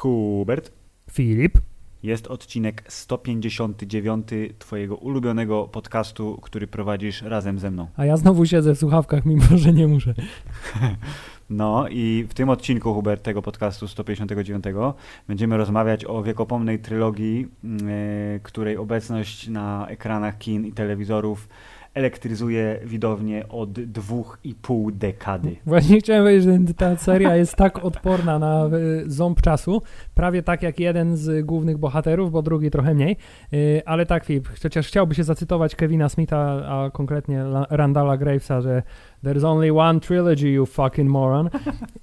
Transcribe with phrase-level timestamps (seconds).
[0.00, 0.72] Hubert.
[1.10, 1.58] Filip.
[2.02, 4.28] Jest odcinek 159
[4.58, 7.86] Twojego ulubionego podcastu, który prowadzisz razem ze mną.
[7.96, 10.14] A ja znowu siedzę w słuchawkach, mimo że nie muszę.
[11.50, 14.64] No i w tym odcinku, Hubert, tego podcastu 159
[15.28, 21.48] będziemy rozmawiać o wiekopomnej trylogii, yy, której obecność na ekranach kin i telewizorów
[21.94, 25.56] elektryzuje widownię od dwóch i pół dekady.
[25.66, 29.82] Właśnie chciałem powiedzieć, że ta seria jest tak odporna na y, ząb czasu,
[30.14, 33.16] prawie tak jak jeden z głównych bohaterów, bo drugi trochę mniej,
[33.52, 38.82] y, ale tak Filip, chociaż chciałby się zacytować Kevina Smitha, a konkretnie Randalla Gravesa, że
[39.24, 41.50] There's only one trilogy, you fucking moron.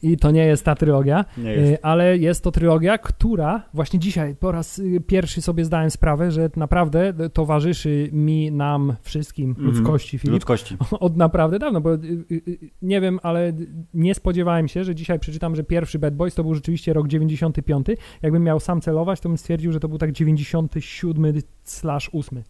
[0.01, 1.71] I to nie jest ta trylogia, Nie jest.
[1.71, 6.31] y, ale jest to trylogia, która właśnie dzisiaj po raz y, pierwszy sobie zdałem sprawę,
[6.31, 9.67] że naprawdę towarzyszy mi, nam, wszystkim, Mhm.
[9.67, 10.77] ludzkości, Filip, Ludzkości.
[10.99, 11.97] od naprawdę dawno, bo y,
[12.31, 13.53] y, y, nie wiem, ale
[13.93, 17.87] nie spodziewałem się, że dzisiaj przeczytam, że pierwszy Bad Boys to był rzeczywiście rok 95.
[18.21, 22.43] Jakbym miał sam celować, to bym stwierdził, że to był tak 97 slash 8.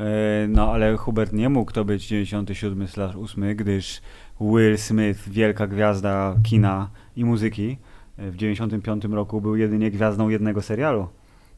[0.00, 4.00] E, No ale Hubert nie mógł to być 97/8, gdyż
[4.40, 7.78] Will Smith, wielka gwiazda kina i muzyki,
[8.16, 11.08] e, w 95 roku był jedynie gwiazdą jednego serialu,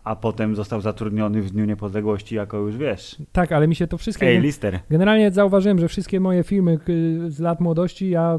[0.04, 3.98] a potem został zatrudniony w Dniu Niepodległości jako już wiesz, Tak, ale mi się to
[3.98, 4.26] wszystkie...
[4.26, 4.80] Ej, lister.
[4.90, 6.84] Generalnie zauważyłem, że wszystkie moje filmy k-
[7.28, 8.38] z lat młodości ja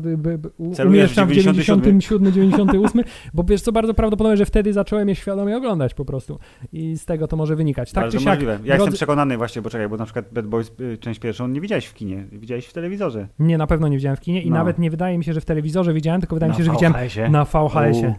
[0.80, 3.02] y, umieszczam w w 97, 97, 98,
[3.34, 6.40] bo wiesz co, bardzo prawdopodobne, że wtedy zacząłem je świadomie oglądać po prostu
[6.74, 7.92] i z tego to może wynikać.
[7.92, 8.52] Tak Bardzo czy siak, możliwe.
[8.52, 11.48] Ja drodzy- jestem przekonany właśnie, bo czekaj, bo na przykład Bad Boys y, część pierwszą
[11.48, 13.28] nie widziałeś w kinie, widziałeś w telewizorze.
[13.40, 14.56] Nie, na pewno nie widziałem w kinie i No.
[14.56, 16.72] nawet nie wydaje mi się, że w telewizorze widziałem, tylko wydaje mi Na się, że
[16.72, 17.30] widziałem VHS-ie.
[17.30, 18.16] na VHS-ie.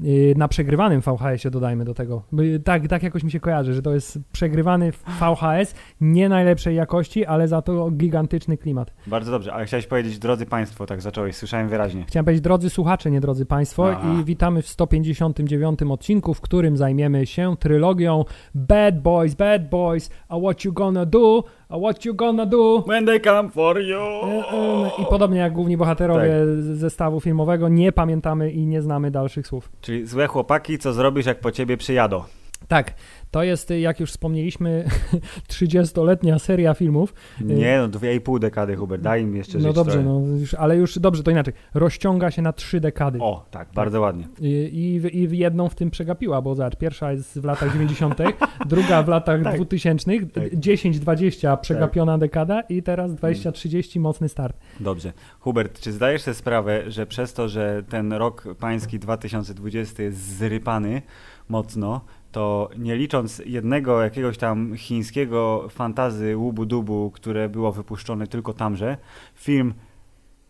[0.00, 2.22] Yy, Na przegrywanym VHS-ie dodajmy do tego.
[2.32, 7.26] By- Tak, tak jakoś mi się kojarzy, że to jest przegrywany VHS nie najlepszej jakości,
[7.26, 8.92] ale za to gigantyczny klimat.
[9.06, 12.04] Bardzo dobrze, ale chciałeś powiedzieć, drodzy Państwo, tak zacząłeś, słyszałem wyraźnie.
[12.08, 14.20] Chciałem powiedzieć, drodzy słuchacze, nie drodzy Państwo, A.
[14.20, 18.24] i witamy w 159 odcinku, w którym zajmiemy się trylogią
[18.54, 22.84] Bad Boys, Bad Boys, a what you gonna do, a what you gonna do.
[22.86, 23.96] When they come for you!
[24.24, 26.76] E, e, I podobnie jak główni bohaterowie Tak.
[26.76, 29.68] zestawu filmowego, nie pamiętamy i nie znamy dalszych słów.
[29.80, 32.22] Czyli złe chłopaki, co zrobisz, jak po ciebie przyjadą?
[32.68, 32.94] Tak,
[33.30, 34.84] to jest, y, jak już wspomnieliśmy,
[35.52, 37.14] 30-letnia seria filmów.
[37.40, 40.76] Nie, no dwie i pół dekady, Hubert, daj im jeszcze No dobrze, no, już, ale
[40.76, 41.54] już dobrze, to inaczej.
[41.74, 43.18] Rozciąga się na trzy dekady.
[43.20, 44.28] O, tak, bardzo ładnie.
[44.40, 48.18] I, i, I jedną w tym przegapiła, bo zobacz, pierwsza jest w latach 90.,
[48.66, 49.56] druga w latach Tak.
[49.56, 50.44] 2000, Tak.
[50.52, 54.56] 10-20 przegapiona dekada i teraz 20-30 mocny start.
[54.80, 55.12] Dobrze.
[55.40, 61.02] Hubert, czy zdajesz sobie sprawę, że przez to, że ten rok pański 2020 jest zrypany
[61.48, 62.00] mocno,
[62.32, 68.96] to nie licząc jednego jakiegoś tam chińskiego fantazy łubu-dubu, które było wypuszczone tylko tamże,
[69.34, 69.74] film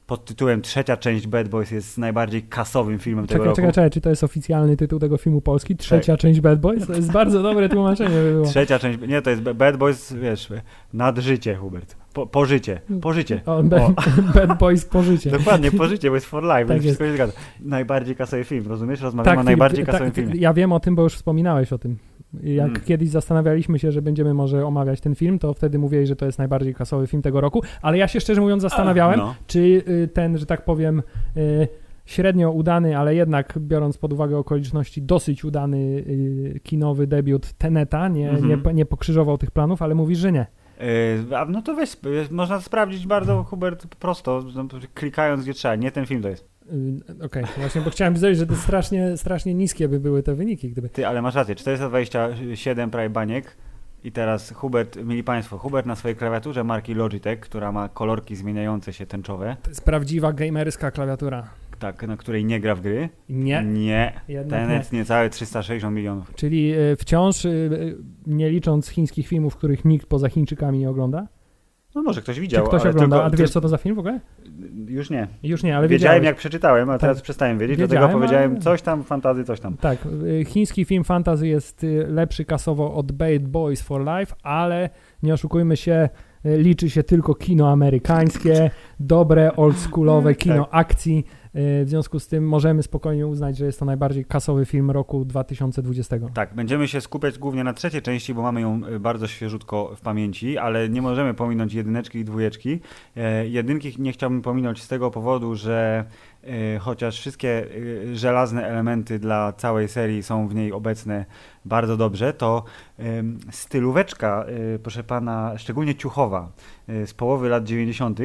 [0.09, 3.57] pod tytułem Trzecia część Bad Boys jest najbardziej kasowym filmem tego Czekaj, roku.
[3.57, 5.77] czekaj, czekaj, czy to jest oficjalny tytuł tego filmu polski?
[5.77, 6.87] Trzecia część Bad Boys?
[6.87, 8.47] To jest bardzo dobre tłumaczenie by było.
[8.47, 10.49] Trzecia część, nie, to jest Bad Boys, wiesz,
[10.93, 11.97] nadżycie, Hubert.
[12.13, 13.41] Po, pożycie, pożycie.
[13.47, 13.93] O, bad,
[14.35, 15.31] bad Boys po życie.
[15.31, 17.33] Dokładnie, pożycie, bo jest for life, Tak więc wszystko się zgadza.
[17.61, 19.01] Najbardziej kasowy film, rozumiesz?
[19.01, 20.35] Rozmawiamy o Filip, najbardziej tak, kasowym filmie.
[20.37, 21.97] Ja wiem o tym, bo już wspominałeś o tym.
[22.43, 22.81] Jak Mm.
[22.85, 26.39] kiedyś zastanawialiśmy się, że będziemy może omawiać ten film, to wtedy mówiłeś, że to jest
[26.39, 29.35] najbardziej kasowy film tego roku, ale ja się szczerze mówiąc zastanawiałem, No.
[29.47, 29.59] czy
[29.89, 31.03] y, ten, że tak powiem,
[31.37, 31.69] y,
[32.07, 38.31] średnio udany, ale jednak biorąc pod uwagę okoliczności, dosyć udany y, kinowy debiut Teneta nie,
[38.31, 38.63] Mhm.
[38.67, 40.47] nie, nie pokrzyżował tych planów, ale mówisz, że nie.
[41.37, 41.97] A no to weź,
[42.31, 45.75] można sprawdzić bardzo, Hubert, prosto, no, klikając gdzie trzeba.
[45.75, 46.49] Nie ten film to jest.
[47.21, 50.71] Y, Okej, właśnie, bo chciałem powiedzieć, że to strasznie, strasznie niskie by były te wyniki,
[50.71, 50.89] gdyby...
[50.89, 53.57] Ty, ale masz rację, 427 prawie baniek.
[54.05, 58.93] I teraz Hubert, mili Państwo, Hubert na swojej klawiaturze marki Logitech, która ma kolorki zmieniające
[58.93, 61.51] się tęczowe, To jest prawdziwa gamerska klawiatura.
[61.79, 63.09] tak, na której nie gra w gry.
[63.29, 64.21] Nie, Nie.
[64.29, 66.33] jednak Ten jest niecałe 360 milionów.
[66.35, 67.97] Czyli y, wciąż, y,
[68.27, 71.27] nie licząc chińskich filmów, których nikt poza Chińczykami nie ogląda.
[71.99, 73.17] No może ktoś Czy widział, ktoś ale ogląda?
[73.17, 74.21] tylko, A ty wiesz, co to za film w ogóle?
[74.89, 75.29] Już nie.
[75.43, 76.27] Już nie, ale wiedziałem wiedziałeś.
[76.27, 77.25] jak przeczytałem, a teraz Tak.
[77.25, 79.77] przestałem wiedzieć, Wiedziałem, dlatego powiedziałem ale- coś tam, fantazy, coś tam.
[79.77, 79.99] Tak,
[80.41, 84.91] y, chiński film fantasy jest y, lepszy kasowo od Bad Boys for Life, ale
[85.23, 86.09] nie oszukujmy się,
[86.47, 88.71] y, liczy się tylko kino amerykańskie,
[89.01, 90.69] dobre, oldschoolowe kino Tak.
[90.71, 91.25] akcji.
[91.61, 96.17] W związku z tym możemy spokojnie uznać, że jest to najbardziej kasowy film roku 2020.
[96.35, 100.59] Tak, będziemy się skupiać głównie na trzeciej części, bo mamy ją bardzo świeżutko w pamięci,
[100.59, 102.81] ale nie możemy pominąć jedyneczki i dwójeczki.
[103.45, 106.05] Jedynki nie chciałbym pominąć z tego powodu, że
[106.81, 107.67] chociaż wszystkie
[108.13, 111.25] żelazne elementy dla całej serii są w niej obecne
[111.65, 112.65] bardzo dobrze, to
[113.51, 114.47] stylóweczka,
[114.83, 116.53] proszę pana, szczególnie ciuchowa
[116.89, 118.21] z połowy lat 90.,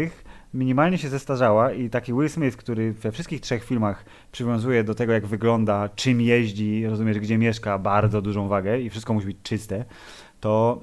[0.54, 5.14] minimalnie się zestarzała i taki Will Smith, który we wszystkich trzech filmach przywiązuje do tego,
[5.14, 9.86] jak wygląda, czym jeździ, rozumiesz, gdzie mieszka, bardzo dużą wagę i wszystko musi być czyste,
[10.40, 10.82] to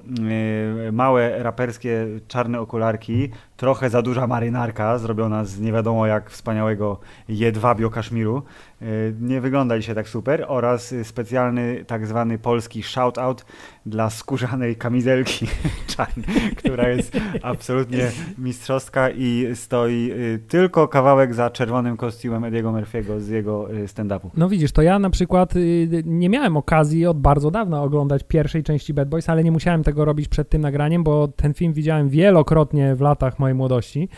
[0.83, 3.29] yy, małe raperskie czarne okularki,
[3.61, 6.99] trochę za duża marynarka zrobiona z nie wiadomo jak wspaniałego
[7.29, 8.43] jedwabio kaszmiru,
[8.81, 8.87] yy,
[9.21, 10.45] nie wygląda dzisiaj tak super.
[10.47, 13.45] Oraz specjalny tak zwany polski shoutout
[13.85, 15.47] dla skórzanej kamizelki
[15.95, 16.25] czarnej,
[16.57, 23.27] która jest absolutnie mistrzowska i stoi y, tylko kawałek za czerwonym kostiumem Ediego Murphy'ego z
[23.27, 24.29] jego y, stand-upu.
[24.37, 28.63] No widzisz, to ja na przykład y, nie miałem okazji od bardzo dawna oglądać pierwszej
[28.63, 32.09] części Bad Boys, ale nie musiałem tego robić przed tym nagraniem, bo ten film widziałem
[32.09, 34.09] wielokrotnie w latach mojej młodości.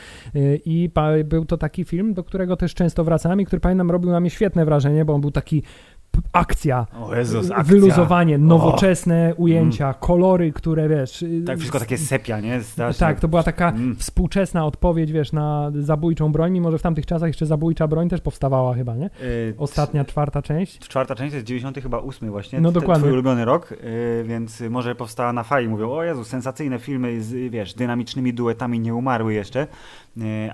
[0.65, 0.89] I
[1.25, 4.29] był to taki film, do którego też często wracałem i który pamiętam robił na mnie
[4.29, 5.63] świetne wrażenie, bo on był taki
[6.33, 7.63] akcja, Jezus, akcja.
[7.63, 9.41] wyluzowanie, nowoczesne o.
[9.41, 9.95] ujęcia, mm.
[9.99, 11.21] kolory, które wiesz.
[11.21, 12.63] Y, tak, wszystko takie sepia, nie?
[12.63, 12.99] Strasznie.
[12.99, 13.95] Tak, to była taka mm.
[13.95, 18.21] współczesna odpowiedź, wiesz, na zabójczą broń, mimo że w tamtych czasach jeszcze zabójcza broń też
[18.21, 19.09] powstawała chyba, nie?
[19.21, 20.79] Y, Ostatnia, czwarta część.
[20.79, 22.61] Czwarta część jest 90 chyba ósmy właśnie.
[22.61, 23.03] No dokładnie.
[23.03, 25.67] Twój ulubiony rok, yy, więc może powstała na fali.
[25.67, 29.67] Mówią, o Jezu, sensacyjne filmy z, wiesz, dynamicznymi duetami nie umarły jeszcze.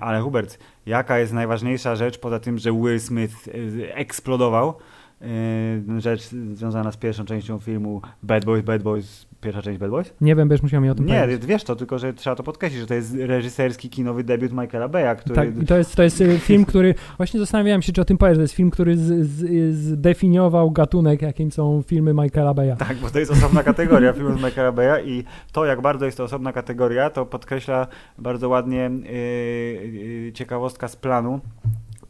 [0.00, 3.48] Ale Hubert, jaka jest najważniejsza rzecz poza tym, że Will Smith
[3.94, 4.74] eksplodował?
[5.20, 6.22] Yy, rzecz
[6.54, 10.14] związana z pierwszą częścią filmu Bad Boys, Bad Boys, pierwsza część Bad Boys?
[10.20, 11.46] Nie wiem, będziesz musiał mi o tym Nie, powiedzieć.
[11.46, 15.16] wiesz to, tylko że trzeba to podkreślić, że to jest reżyserski, kinowy debiut Michaela Beya,
[15.18, 15.34] który...
[15.34, 16.94] Tak, i to jest, to jest y, film, który...
[17.16, 21.22] Właśnie zastanawiałem się, czy o tym powiesz, to jest film, który z, z, zdefiniował gatunek,
[21.22, 22.76] jakim są filmy Michaela Beya.
[22.78, 26.24] Tak, bo to jest osobna kategoria filmów Michaela Beya i to, jak bardzo jest to
[26.24, 27.86] osobna kategoria, to podkreśla
[28.18, 31.40] bardzo ładnie yy, yy, ciekawostka z planu,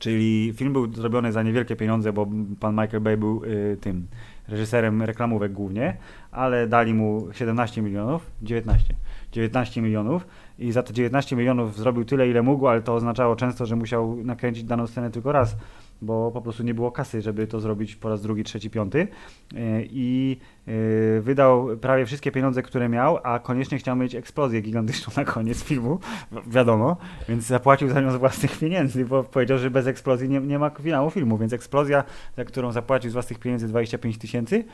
[0.00, 2.26] Czyli film był zrobiony za niewielkie pieniądze, bo
[2.61, 4.06] pan Michael Bay był y, tym
[4.49, 5.97] reżyserem reklamówek głównie,
[6.32, 8.94] ale dali mu 17 milionów, 19,
[9.32, 10.26] 19 milionów
[10.58, 14.17] i za te 19 milionów zrobił tyle, ile mógł, ale to oznaczało często, że musiał
[14.17, 15.56] nakręcić daną scenę tylko raz
[16.02, 19.08] bo po prostu nie było kasy, żeby to zrobić po raz drugi, trzeci, piąty.
[19.55, 20.37] E, I
[20.67, 25.64] e, wydał prawie wszystkie pieniądze, które miał, a koniecznie chciał mieć eksplozję gigantyczną na koniec
[25.64, 25.99] filmu,
[26.47, 26.97] wiadomo,
[27.29, 30.70] więc zapłacił za nią z własnych pieniędzy, bo powiedział, że bez eksplozji nie, nie ma
[30.70, 32.05] finału filmu, więc eksplozja,
[32.37, 34.64] za którą zapłacił z własnych pieniędzy 25 tysięcy,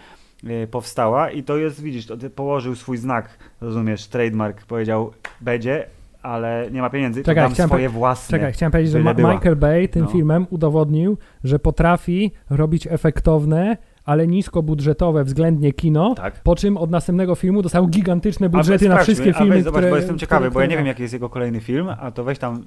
[0.45, 5.87] e, powstała i to jest, widzisz, położył swój znak, rozumiesz, trademark, powiedział, będzie,
[6.27, 8.39] ale nie ma pieniędzy, czekaj, to dam swoje własne.
[8.39, 10.11] Czekaj, chciałem powiedzieć, że Ma Michael Bay tym no.
[10.11, 16.43] filmem udowodnił, że potrafi robić efektowne, ale niskobudżetowe względnie kino, tak.
[16.43, 19.97] po czym od następnego filmu dostał gigantyczne budżety na wszystkie filmy, weź, zobacz, które, bo
[19.97, 22.65] jestem ciekawy, bo ja nie wiem, jaki jest jego kolejny film, a to weź tam,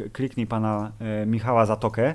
[0.00, 0.92] y, kliknij pana
[1.22, 2.14] y, Michała Zatokę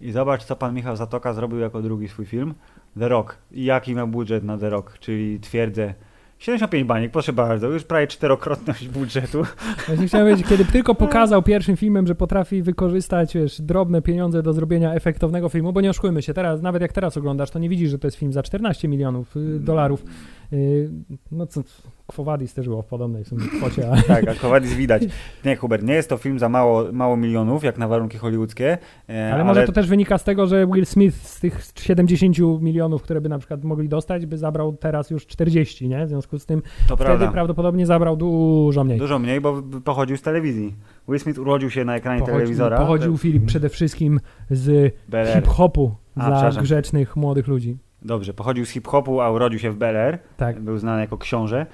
[0.00, 2.54] i zobacz, co pan Michał Zatoka zrobił jako drugi swój film,
[2.98, 3.38] The Rock.
[3.52, 5.94] I jaki miał budżet na The Rock, czyli twierdzę
[6.40, 9.42] 75 baniek, proszę bardzo, już prawie czterokrotność budżetu.
[9.86, 14.52] Właśnie chciałem powiedzieć, kiedy tylko pokazał pierwszym filmem, że potrafi wykorzystać wiesz, drobne pieniądze do
[14.52, 17.90] zrobienia efektownego filmu, bo nie oszukujmy się, teraz, nawet jak teraz oglądasz, to nie widzisz,
[17.90, 20.04] że to jest film za 14 milionów y, dolarów.
[20.52, 20.90] Y,
[21.32, 21.62] no co,
[22.06, 23.90] Quo Vadis też było w podobnej sumie kwocie.
[23.90, 24.02] Ale...
[24.02, 25.02] tak, a Quo Vadis widać.
[25.44, 28.78] Nie, Hubert, nie jest to film za mało, mało milionów, jak na warunki hollywoodzkie.
[29.08, 33.02] E, ale może to też wynika z tego, że Will Smith z tych 70 milionów,
[33.02, 36.06] które by na przykład mogli dostać, by zabrał teraz już 40, nie?
[36.06, 37.32] W związku z tym to wtedy prawda.
[37.32, 38.98] prawdopodobnie zabrał dużo mniej.
[38.98, 40.74] Dużo mniej, bo pochodził z telewizji.
[41.08, 42.78] Will Smith urodził się na ekranie pochodził, telewizora.
[42.78, 44.94] Pochodził Filip przede wszystkim z
[45.34, 47.78] hip-hopu dla grzecznych młodych ludzi.
[48.02, 50.18] Dobrze, pochodził z hip-hopu, a urodził się w Bel Air.
[50.36, 50.60] Tak.
[50.60, 51.66] Był znany jako książę.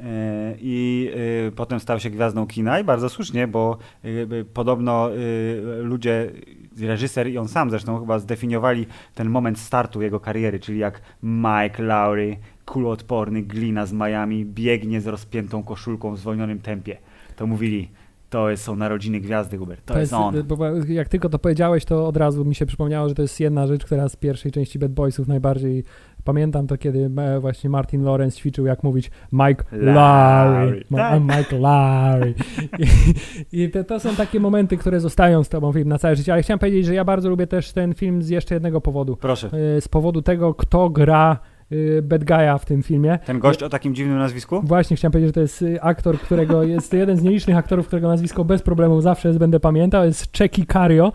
[0.00, 1.10] E, I
[1.48, 5.10] e, potem stał się gwiazdą kina i bardzo słusznie, bo e, podobno
[5.78, 6.30] ludzie,
[6.80, 11.82] reżyser i on sam zresztą chyba zdefiniowali ten moment startu jego kariery, czyli jak Mike
[11.82, 12.36] Lowry,
[12.66, 16.96] kuloodporny glina z Miami, biegnie z rozpiętą koszulką w zwolnionym tempie.
[17.36, 17.88] To mówili,
[18.34, 19.84] to są narodziny gwiazdy, Hubert.
[19.84, 20.42] To, to jest, jest, on.
[20.42, 23.66] Bo jak tylko to powiedziałeś, to od razu mi się przypomniało, że to jest jedna
[23.66, 25.84] rzecz, która z pierwszej części Bad Boysów najbardziej
[26.24, 30.84] Pamiętam to, kiedy e, właśnie Martin Lawrence ćwiczył, jak mówić Mike Larry.
[30.96, 31.22] Tak.
[31.22, 32.34] Mike Larry.
[33.52, 36.32] I, i to, to, są takie momenty, które zostają z tobą film na całe życie.
[36.32, 39.16] Ale chciałem powiedzieć, że ja bardzo lubię też ten film z jeszcze jednego powodu.
[39.16, 39.50] Proszę.
[39.76, 41.38] E, z powodu tego, kto gra
[42.02, 43.18] bad guy'a w tym filmie.
[43.26, 44.60] Ten gość o takim dziwnym nazwisku?
[44.64, 48.08] Właśnie chciałem powiedzieć, że to jest y, aktor, którego jest jeden z nielicznych aktorów, którego
[48.08, 51.12] nazwisko bez problemu zawsze będę pamiętał, jest Czeki Cario,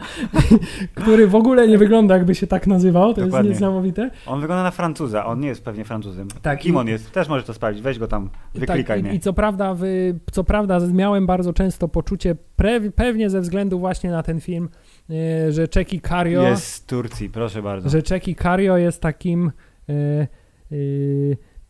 [0.96, 3.50] który w ogóle nie wygląda jakby się tak nazywał, to Dokładnie.
[3.50, 4.12] jest niesamowite.
[4.26, 6.28] On wygląda na Francuza, on nie jest pewnie Francuzem.
[6.42, 7.12] Tak, Kim on jest?
[7.12, 9.14] Też możesz to sprawdzić, weź go tam, wyklikaj tak, i, mnie.
[9.14, 9.84] I co prawda, w,
[10.32, 14.70] co prawda miałem bardzo często poczucie, pre, pewnie ze względu właśnie na ten film,
[15.10, 16.44] y, że Czeki Cario...
[16.44, 17.90] Jest z Turcji, proszę bardzo.
[17.90, 19.52] że Czeki Cario jest takim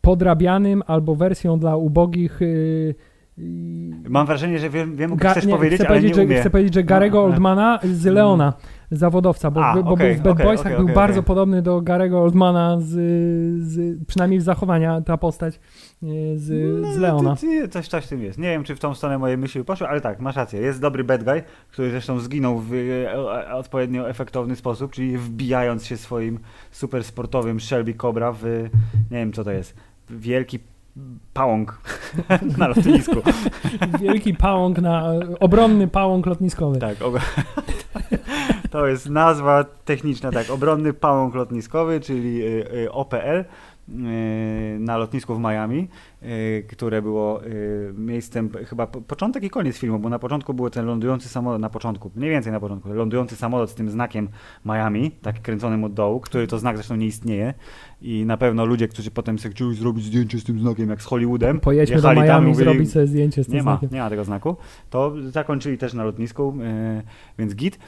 [0.00, 2.42] podrabianym albo wersją dla ubogich.
[2.42, 2.46] e,
[3.38, 3.42] e,
[4.08, 6.40] Mam wrażenie, że wiem, wiem Ga- chcesz nie, powiedzieć, chcę ale powiedzieć, nie że, umiem.
[6.40, 8.52] chcę powiedzieć, że Garego No, Oldmana z Leona,
[8.90, 11.80] zawodowca, bo, A, bo okej, był w Bad okej, Boysach, okej, był bardzo podobny do
[11.80, 12.88] Garego Oldmana, z,
[13.64, 15.54] z, przynajmniej z zachowania ta postać
[16.02, 16.06] e,
[16.36, 16.44] z,
[16.94, 17.30] z Leona.
[17.30, 18.38] No, ty- ty- Coś, coś w tym jest.
[18.38, 20.60] Nie wiem, czy w tą stronę moje myśli poszły, ale tak, masz rację.
[20.60, 25.86] Jest dobry bad guy, który zresztą zginął w e, e, odpowiednio efektowny sposób, czyli wbijając
[25.86, 26.38] się swoim
[26.70, 28.42] super sportowym Shelby Cobra w,
[29.10, 29.74] nie wiem co to jest,
[30.10, 30.58] wielki
[31.32, 31.80] pałąk
[32.58, 33.16] na lotnisku.
[34.02, 36.78] Wielki pałąk na, obronny pałąk lotniskowy.
[36.78, 37.20] Tak, og-
[38.70, 43.44] to jest nazwa techniczna, tak, obronny pałąk lotniskowy, czyli y, y, OPL y,
[44.80, 45.88] na lotnisku w Miami,
[46.68, 50.86] które było y, miejscem chyba po- początek i koniec filmu, bo na początku był ten
[50.86, 54.28] lądujący samolot, na początku, mniej więcej na początku, lądujący samolot z tym znakiem
[54.64, 57.54] Miami, tak kręconym od dołu, który to znak zresztą nie istnieje
[58.02, 61.04] i na pewno ludzie, którzy potem sobie chcieli zrobić zdjęcie z tym znakiem, jak z
[61.04, 63.72] Hollywoodem, Pojedźmy do jechali tam i Miami mówili, zrobić sobie zdjęcie z tym nie ma,
[63.72, 63.90] znakiem.
[63.92, 64.56] nie ma tego znaku.
[64.90, 67.02] To zakończyli też na lotnisku, e,
[67.38, 67.78] więc git.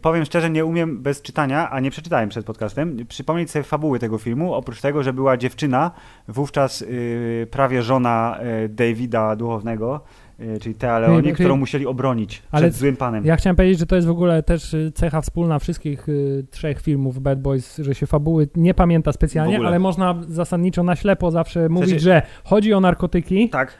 [0.00, 4.18] Powiem szczerze, nie umiem bez czytania, a nie przeczytałem przed podcastem, przypomnieć sobie fabuły tego
[4.18, 5.90] filmu, oprócz tego, że była dziewczyna,
[6.28, 6.84] wówczas
[7.54, 10.00] prawie żona e, Davida Duchownego,
[10.38, 13.24] e, czyli Nie, Leoni, którą musieli obronić Ale przed złym panem.
[13.24, 16.06] Ja chciałem powiedzieć, że to jest w ogóle też y, cecha wspólna wszystkich
[16.50, 20.96] trzech filmów Bad Boys, że się fabuły nie pamięta W specjalnie, ale można zasadniczo na
[20.96, 23.78] ślepo zawsze mówić, sensie- że chodzi o narkotyki, Tak,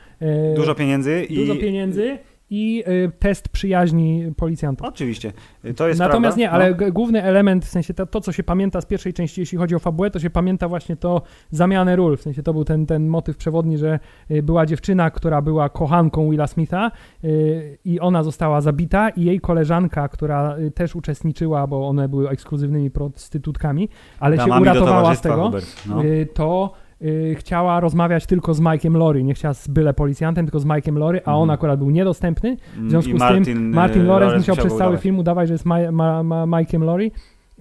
[0.57, 1.37] dużo pieniędzy i...
[1.37, 2.19] dużo pieniędzy
[2.55, 4.87] i y, test przyjaźni policjantów.
[4.89, 5.33] Oczywiście,
[5.65, 6.41] E, to jest Natomiast prawda.
[6.41, 6.53] nie, No.
[6.65, 9.59] ale g- główny element, w sensie to, to, co się pamięta z pierwszej części, jeśli
[9.59, 12.17] chodzi o fabułę, to się pamięta właśnie to zamianę ról.
[12.17, 13.99] W sensie to był ten, ten motyw przewodni, że
[14.31, 16.91] y, była dziewczyna, która była kochanką Willa Smitha
[17.25, 22.29] y, i ona została zabita i jej koleżanka, która y, też uczestniczyła, bo one były
[22.29, 23.89] ekskluzywnymi prostytutkami,
[24.21, 25.51] ale się Damami do uratowała z tego.
[25.89, 26.05] No.
[26.05, 26.73] y, to
[27.05, 30.97] y, chciała rozmawiać tylko z Mike'em Lory, nie chciała z byle policjantem, tylko z Mike'em
[30.99, 31.51] Lory, a on Mhm.
[31.51, 34.81] akurat był niedostępny, w związku I z Martin, tym Martin Lawrence musiał go przez cały
[34.89, 35.03] udawać.
[35.03, 37.05] film udawać, że jest Ma- Ma- Ma- Mike'em Lowry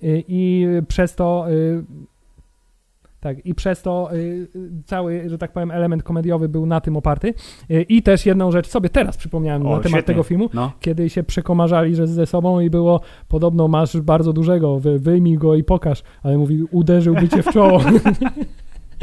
[0.03, 1.83] y, i przez to y,
[3.19, 4.47] tak, i przez to y, y,
[4.85, 7.33] cały, że tak powiem, element komediowy był na tym oparty.
[7.71, 10.01] Y, I też jedną rzecz sobie teraz przypomniałem O, na temat świetnie.
[10.13, 10.71] tego filmu, No.
[10.79, 15.55] kiedy się przekomarzali że ze sobą i było podobno masz bardzo dużego, wy, wyjmij go
[15.55, 17.81] i pokaż, ale mówi uderzyłby cię w czoło.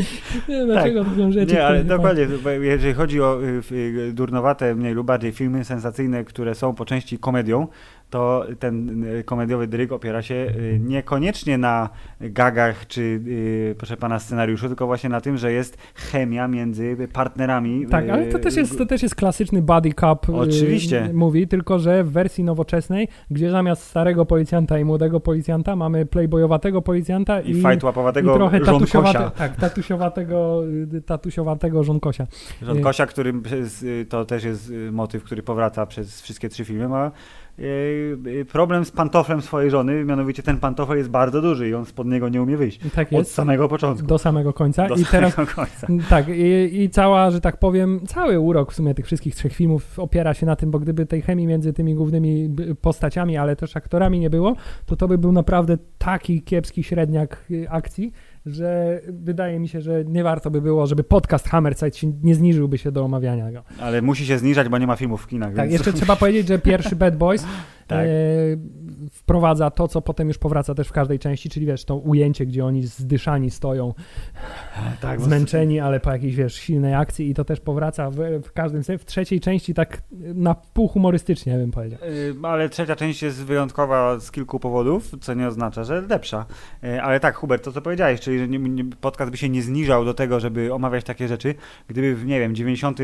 [0.48, 1.54] Nie wiem, dlaczego są rzeczy, Tak.
[1.54, 2.26] Nie, ale dokładnie,
[2.60, 7.18] jeżeli chodzi o y, y, durnowate, mniej lub bardziej filmy sensacyjne, które są po części
[7.18, 7.68] komedią,
[8.10, 11.88] to ten y, komediowy dryg opiera się y, niekoniecznie na
[12.20, 17.86] gagach czy, y, proszę pana, scenariuszu, tylko właśnie na tym, że jest chemia między partnerami.
[17.86, 21.10] Tak, ale to też jest, to też jest klasyczny buddy cop y, Oczywiście.
[21.14, 26.82] mówi, tylko że w wersji nowoczesnej, gdzie zamiast starego policjanta i młodego policjanta mamy playboyowatego
[26.82, 30.62] policjanta i, I fajt łapowatego i trochę tatusiowate, tak, tatusiowatego,
[31.06, 32.26] tatusiowatego żonkosia.
[32.62, 33.42] Żonkosia, którym
[34.08, 37.10] to też jest motyw, który powraca przez wszystkie trzy filmy, ma
[38.52, 42.28] problem z pantoflem swojej żony, mianowicie ten pantofel jest bardzo duży i on spod niego
[42.28, 42.80] nie umie wyjść.
[42.94, 44.06] Tak Od jest, samego początku.
[44.06, 44.88] do samego końca.
[44.88, 45.86] Do I teraz samego końca.
[46.08, 49.98] Tak, i, i cała, że tak powiem, cały urok w sumie tych wszystkich trzech filmów
[49.98, 54.20] opiera się na tym, bo gdyby tej chemii między tymi głównymi postaciami, ale też aktorami
[54.20, 58.12] nie było, to to by był naprawdę taki kiepski średniak y, akcji,
[58.46, 62.78] że wydaje mi się, że nie warto by było, żeby podcast Hammerside się nie zniżyłby
[62.78, 63.62] się do omawiania go.
[63.80, 65.54] Ale musi się zniżać, bo nie ma filmów w kinach.
[65.54, 65.72] Tak, więc...
[65.72, 67.46] jeszcze trzeba powiedzieć, że pierwszy Bad Boys
[67.90, 68.06] Tak.
[68.06, 68.10] e,
[69.12, 72.64] wprowadza to, co potem już powraca też w każdej części, czyli wiesz, to ujęcie, gdzie
[72.64, 73.94] oni zdyszani stoją,
[75.00, 78.84] tak, zmęczeni, ale po jakiejś, wiesz, silnej akcji i to też powraca w, w każdym
[78.84, 78.98] sensie.
[78.98, 80.02] W trzeciej części tak
[80.34, 81.98] na pół humorystycznie bym powiedział.
[82.02, 86.46] Y, Ale trzecia część jest wyjątkowa z kilku powodów, co nie oznacza, że lepsza.
[86.84, 88.46] Y, Ale tak, Hubert, to co powiedziałeś, czyli że
[89.00, 91.54] podcast by się nie zniżał do tego, żeby omawiać takie rzeczy,
[91.88, 92.98] gdyby w, nie wiem, 90.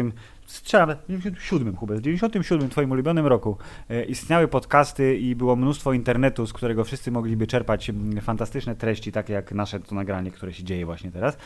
[0.46, 3.56] Strzelam, w 97, Hubert, w 97 twoim ulubionym roku
[3.90, 7.90] e, istniały podcasty i było mnóstwo internetu, z którego wszyscy mogliby czerpać
[8.22, 11.36] fantastyczne treści, takie jak nasze to nagranie, które się dzieje właśnie teraz,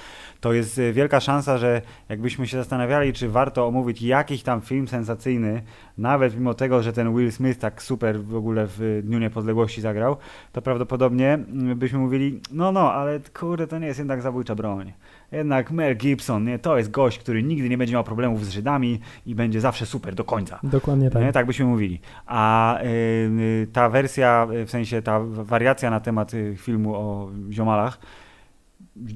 [0.41, 4.89] to jest e, wielka szansa, że jakbyśmy się zastanawiali, czy warto omówić jakiś tam film
[4.89, 5.63] sensacyjny,
[5.99, 10.17] nawet mimo tego, że ten Will Smith tak super w ogóle w Dniu Niepodległości zagrał,
[10.53, 11.39] to prawdopodobnie
[11.77, 14.93] byśmy mówili, no no, ale kurde, to nie jest jednak zabójcza broń.
[15.33, 19.01] Jednak Mel Gibson, nie, to jest gość, który nigdy nie będzie miał problemów z Żydami
[19.27, 20.61] i będzie zawsze super do końca.
[20.63, 21.23] Dokładnie tak.
[21.23, 22.01] Nie, tak byśmy mówili.
[22.27, 27.31] A y, y, ta wersja, y, w sensie ta wariacja na temat y, filmu o
[27.51, 27.99] ziomalach,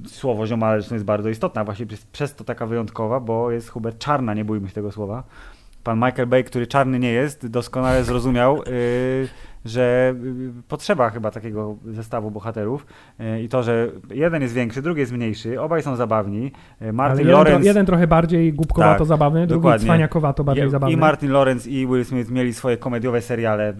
[0.07, 3.99] słowo ziomale zresztą jest bardzo istotna, właśnie przez, przez to taka wyjątkowa, bo jest Hubert
[3.99, 5.25] Czarna, nie bójmy się tego słowa.
[5.85, 9.29] Pan Michael Bay, który czarny nie jest, doskonale zrozumiał, y,
[9.65, 12.87] że y, potrzeba chyba takiego zestawu bohaterów
[13.21, 16.47] y, i to, że jeden jest większy, drugi jest mniejszy, obaj są zabawni.
[16.47, 17.61] Y, Ale Martin jeden, Lawrence...
[17.61, 19.85] tro, jeden trochę bardziej głupkowato Tak, zabawny, drugi dokładnie.
[19.85, 20.95] cwaniakowato bardziej I- zabawny.
[20.95, 23.75] I Martin Lawrence i Will Smith mieli swoje komediowe seriale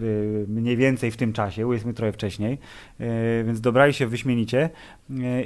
[0.47, 2.57] mniej więcej w tym czasie, Will Smith trochę wcześniej,
[3.45, 4.69] więc dobrali się wyśmienicie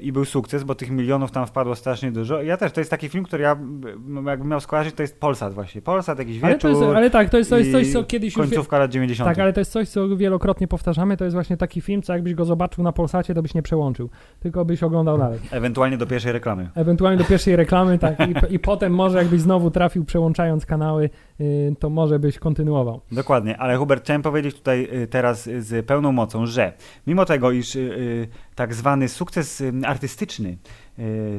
[0.01, 2.41] i był sukces, bo tych milionów tam wpadło strasznie dużo.
[2.41, 5.53] Ja też, to jest taki film, który ja y, jakbym miał skojarzyć, to jest Polsat
[5.53, 5.81] właśnie.
[5.81, 8.37] Polsat, jakiś ale, wieczór, to jest, ale tak, to jest, to jest coś, co kiedyś
[8.37, 8.45] już...
[8.47, 9.29] końcówka lat 90.
[9.29, 11.17] Tak, ale to jest coś, co wielokrotnie powtarzamy.
[11.17, 14.09] To jest właśnie taki film, co jakbyś go zobaczył na Polsacie, to byś nie przełączył,
[14.39, 15.39] tylko byś oglądał dalej.
[15.51, 16.69] Ewentualnie do pierwszej reklamy.
[16.75, 21.09] Ewentualnie do pierwszej reklamy, tak, i, i potem może jakbyś znowu trafił przełączając kanały,
[21.41, 23.01] y, to może byś kontynuował.
[23.11, 26.73] Dokładnie, ale Hubert, chciałem powiedzieć tutaj y, teraz y, z pełną mocą, że
[27.07, 27.77] mimo tego, iż
[28.55, 30.57] tak zwany sukces artystyczny,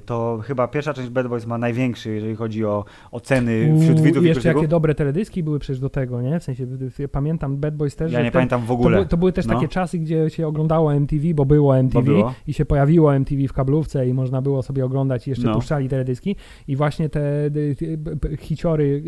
[0.06, 4.26] to chyba pierwsza część Bad Boys ma największy, jeżeli chodzi o oceny wśród widzów i
[4.26, 6.40] jeszcze jakie dobre teledyski były przecież do tego, nie?
[6.40, 6.66] W sensie,
[6.98, 8.96] ja pamiętam Bad Boys też, Ja nie wtedy- pamiętam w To, ogóle.
[8.96, 9.54] były- to były też No.
[9.54, 12.34] takie czasy, gdzie się oglądało MTV, bo było MTV Bo było.
[12.46, 15.54] i się pojawiło MTV w kablówce i można było sobie oglądać i jeszcze No.
[15.54, 16.36] puszczali teledyski
[16.68, 19.02] i właśnie te, te, hiciory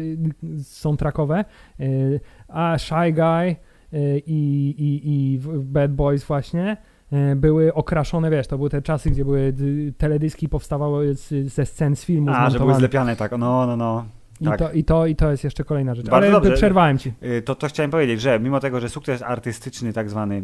[0.45, 1.45] y, są trackowe,
[1.81, 3.57] y, a Shy Guy
[3.99, 5.01] y, i, i,
[5.35, 6.92] i Bad Boys właśnie y,
[7.37, 9.55] były okraszone, wiesz, to były te czasy, gdzie były
[9.99, 14.05] teledyski powstawały z, ze scen z filmu A, że były zlepiane tak, no, no, no.
[14.43, 14.59] I, tak.
[14.59, 16.07] to, i, to, I to jest jeszcze kolejna rzecz.
[16.07, 16.53] Bardzo Ale dobrze.
[16.53, 17.13] przerwałem ci.
[17.23, 20.41] Y, To, to chciałem powiedzieć, że mimo tego, że sukces artystyczny tak zwany y,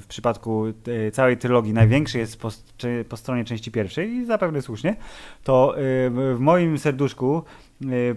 [0.00, 2.48] w przypadku y, całej trylogii największy jest po,
[3.08, 4.96] po stronie części pierwszej i zapewne słusznie,
[5.44, 5.74] to
[6.34, 7.42] w moim serduszku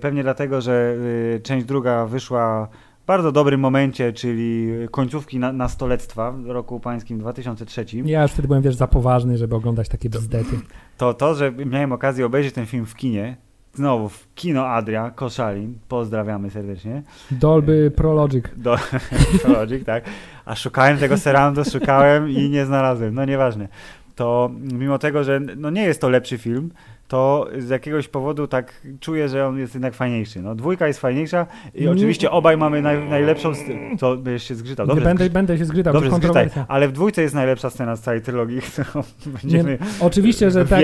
[0.01, 0.95] pewnie dlatego, że
[1.43, 2.67] część druga wyszła
[3.11, 7.85] bardzo dobrym momencie, czyli końcówki na, nastolectwa w roku pańskim 2003.
[8.05, 10.59] Ja już wtedy byłem, wiesz, za poważny, żeby oglądać takie bzdety.
[10.97, 13.37] To to, że miałem okazję obejrzeć ten film w kinie,
[13.73, 17.03] znowu w Kino Adria, Koszalin, pozdrawiamy serdecznie.
[17.31, 18.45] Dolby Prologic.
[18.57, 18.75] Do
[19.57, 20.03] Logic, tak.
[20.45, 23.13] A szukałem tego serandu, szukałem i nie znalazłem.
[23.13, 23.67] No nieważne.
[24.15, 26.71] To mimo tego, że no nie jest to lepszy film,
[27.11, 30.41] to z jakiegoś powodu tak czuję, że on jest jednak fajniejszy.
[30.41, 33.51] No, dwójka jest fajniejsza i oczywiście obaj mamy naj, najlepszą...
[33.99, 34.87] To będziesz się zgrzytał.
[34.87, 36.49] Dobrze, będę, będę się zgrytał, dobrze zgrzytaj.
[36.67, 40.81] Ale w dwójce jest najlepsza scena z całej trylogii, którą będziemy Oczywiście, że tak.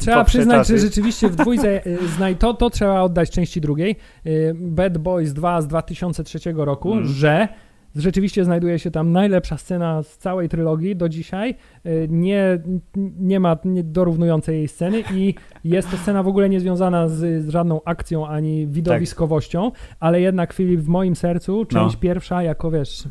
[0.00, 0.78] Trzeba przyznać, przeczasy.
[0.78, 3.96] że rzeczywiście w dwójce y, znaj to, to trzeba oddać części drugiej.
[4.26, 7.06] Y, Bad Boys 2 z 2003 roku, Mm.
[7.06, 7.48] że
[7.96, 11.54] rzeczywiście znajduje się tam najlepsza scena z całej trylogii do dzisiaj.
[11.86, 12.58] Y, Nie,
[13.20, 17.80] nie ma dorównującej jej sceny i jest to scena w ogóle niezwiązana z, z żadną
[17.84, 22.00] akcją ani widowiskowością, ale jednak Filip w moim sercu część No.
[22.00, 23.04] pierwsza jako wiesz,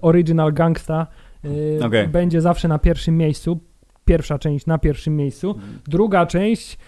[0.00, 1.06] original gangsta
[1.44, 2.08] y, Okej.
[2.08, 3.60] będzie zawsze na pierwszym miejscu.
[4.04, 5.54] Pierwsza część na pierwszym miejscu.
[5.88, 6.78] Druga część,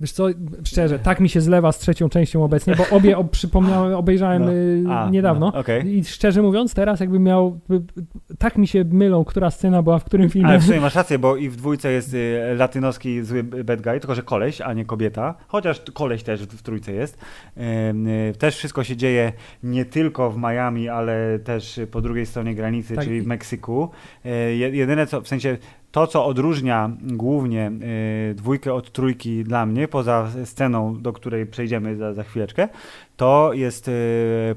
[0.00, 0.26] wiesz co,
[0.64, 4.52] szczerze, tak mi się zlewa z trzecią częścią obecnie, bo obie ob, przypomniałem, obejrzałem No.
[4.52, 5.50] y, A, niedawno.
[5.54, 5.96] no, okej.
[5.98, 10.04] I szczerze mówiąc, teraz jakbym miał, y, tak mi się mylą, która scena była w
[10.04, 10.48] którym filmie.
[10.48, 14.00] Ale w sumie masz rację, bo i w dwójce jest y, latynoski zły bad guy,
[14.00, 15.34] tylko że koleś, a nie kobieta.
[15.48, 17.18] Chociaż koleś też w, trójce jest.
[18.38, 23.04] Też wszystko się dzieje nie tylko w Miami, ale też po drugiej stronie granicy, Tak,
[23.04, 23.90] czyli w Meksyku.
[24.58, 25.56] Je- jedyne co, w sensie
[25.94, 27.72] to, co odróżnia głównie
[28.30, 32.68] y, dwójkę od trójki dla mnie, poza sceną, do której przejdziemy za, za chwileczkę,
[33.16, 33.92] to jest y,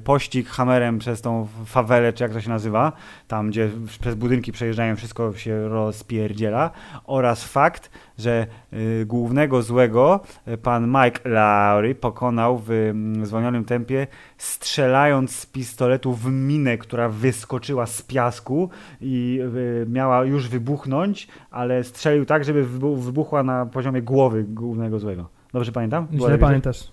[0.03, 2.91] pościg hamerem przez tą fawelę, czy jak to się nazywa,
[3.27, 6.71] tam gdzie przez budynki przejeżdżają, wszystko się rozpierdziela,
[7.05, 14.07] oraz fakt, że y, głównego złego y, pan Mike Lowry pokonał w mm, zwolnionym tempie,
[14.37, 18.69] strzelając z pistoletu w minę, która wyskoczyła z piasku
[19.01, 19.39] i
[19.87, 25.36] miała już wybuchnąć, ale strzelił tak, żeby wybu- wybuchła na poziomie głowy głównego złego.
[25.57, 26.07] Dobrze pamiętam?
[26.11, 26.91] Było Źle pamiętasz.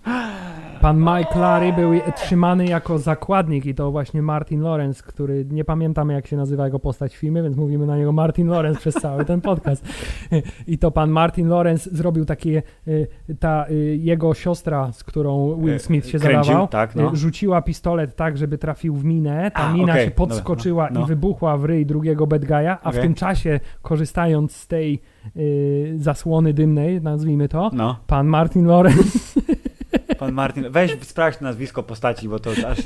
[0.81, 6.13] Pan Mike Larry był trzymany jako zakładnik i to właśnie Martin Lawrence, który nie pamiętamy
[6.13, 9.25] jak się nazywa jego postać w filmie, więc mówimy na niego Martin Lawrence przez cały
[9.25, 9.87] ten podcast.
[10.67, 13.07] I to pan Martin Lawrence zrobił takie, y,
[13.39, 17.13] ta y, jego siostra, z którą Will E, Smith się kręcił, zadawał, tak, no.
[17.13, 20.89] y, rzuciła pistolet tak, żeby trafił w minę, ta A, mina okej, się dobra, podskoczyła
[20.91, 21.05] no, no.
[21.05, 23.01] i wybuchła w ryj drugiego bad guy'a, a w Okej.
[23.01, 25.01] tym czasie korzystając z tej
[25.37, 27.99] y, zasłony dymnej, nazwijmy to, No.
[28.07, 29.19] pan Martin Lawrence
[30.19, 32.77] Pan Martin, weź sprawdź nazwisko postaci, bo to aż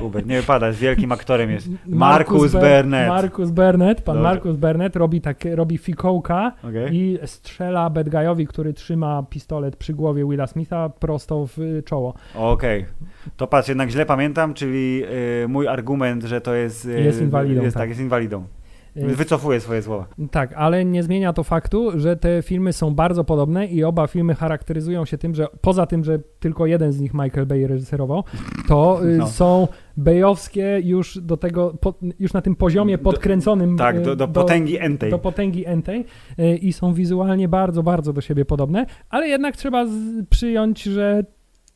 [0.00, 1.68] Hubert, nie wypada, jest wielkim aktorem jest.
[1.86, 3.08] Marcus Ber- Burnett.
[3.08, 4.28] Marcus Burnett, pan Dobrze.
[4.30, 6.96] Marcus Burnett robi, tak, robi fikołka Okej.
[6.96, 12.14] i strzela bad guyowi, który trzyma pistolet przy głowie Willa Smitha prosto w y, czoło.
[12.34, 12.86] Okej.
[13.36, 15.02] To patrz, jednak źle pamiętam, czyli
[15.44, 16.84] y, mój argument, że to jest...
[16.84, 17.82] Jest inwalidą, Jest, tak.
[17.82, 18.44] tak, jest inwalidą.
[18.96, 20.06] Y, Wycofuję swoje słowa.
[20.30, 24.34] Tak, ale nie zmienia to faktu, że te filmy są bardzo podobne i oba filmy
[24.34, 28.24] charakteryzują się tym, że poza tym, że tylko jeden z nich Michael Bay reżyserował,
[28.68, 29.26] to y, No.
[29.26, 34.16] są bejowskie już do tego, po, już na tym poziomie Do- podkręconym Tak, y, do,
[34.16, 35.10] do potęgi entej.
[35.10, 36.04] do potęgi entej
[36.38, 39.90] y, i są wizualnie bardzo, bardzo do siebie podobne, ale jednak trzeba z,
[40.30, 41.24] przyjąć, że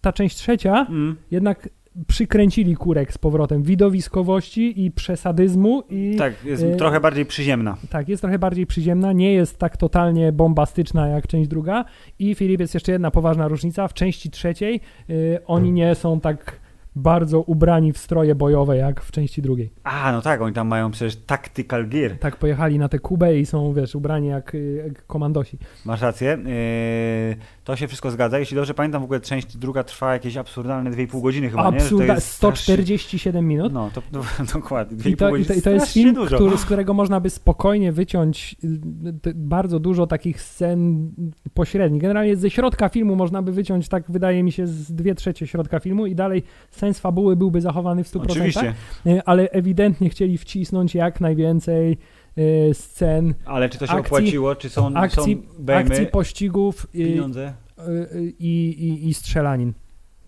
[0.00, 1.16] ta część trzecia Mm.
[1.31, 1.68] jednak
[2.07, 7.76] przykręcili kurek z powrotem widowiskowości i przesadyzmu i Tak, jest y, trochę bardziej przyziemna.
[7.90, 11.85] tak, jest trochę bardziej przyziemna, nie jest tak totalnie bombastyczna jak część druga.
[12.18, 13.88] I Filip, jest jeszcze jedna poważna różnica.
[13.88, 14.80] W części trzeciej
[15.11, 16.61] y, oni nie są tak
[16.96, 19.72] bardzo ubrani w stroje bojowe jak w części drugiej.
[19.85, 22.18] A, no tak, oni tam mają przecież tactical gear.
[22.18, 25.59] Tak pojechali na tę Kubę i są, wiesz, ubrani jak, y, jak komandosi.
[25.85, 26.38] Masz rację.
[26.44, 28.38] Yy, to się wszystko zgadza.
[28.38, 31.78] Jeśli dobrze pamiętam, w ogóle część druga trwa jakieś absurdalne 2,5 godziny chyba, nie?
[31.78, 33.72] Że Absurda, jest strasznie- 147 minut.
[33.72, 34.22] No, to no,
[34.54, 34.98] dokładnie.
[34.98, 37.30] 2,5 I to, i, godziny to, I to jest film, który, z którego można by
[37.30, 41.11] spokojnie wyciąć y, bardzo dużo takich scen
[41.54, 42.02] pośrednich.
[42.02, 45.80] Generalnie ze środka filmu można by wyciąć, tak wydaje mi się, z dwie trzecie środka
[45.80, 46.42] filmu i dalej
[46.85, 48.23] sens fabuły byłby zachowany w 100%.
[48.31, 48.75] Oczywiście.
[49.07, 51.99] Y, Ale ewidentnie chcieli wcisnąć jak najwięcej
[52.38, 54.57] y, scen Ale czy to się Akcji- opłaciło?
[54.57, 59.73] Czy są, akcji- są bejmy, akcji pościgów y, y, i, i, i strzelanin.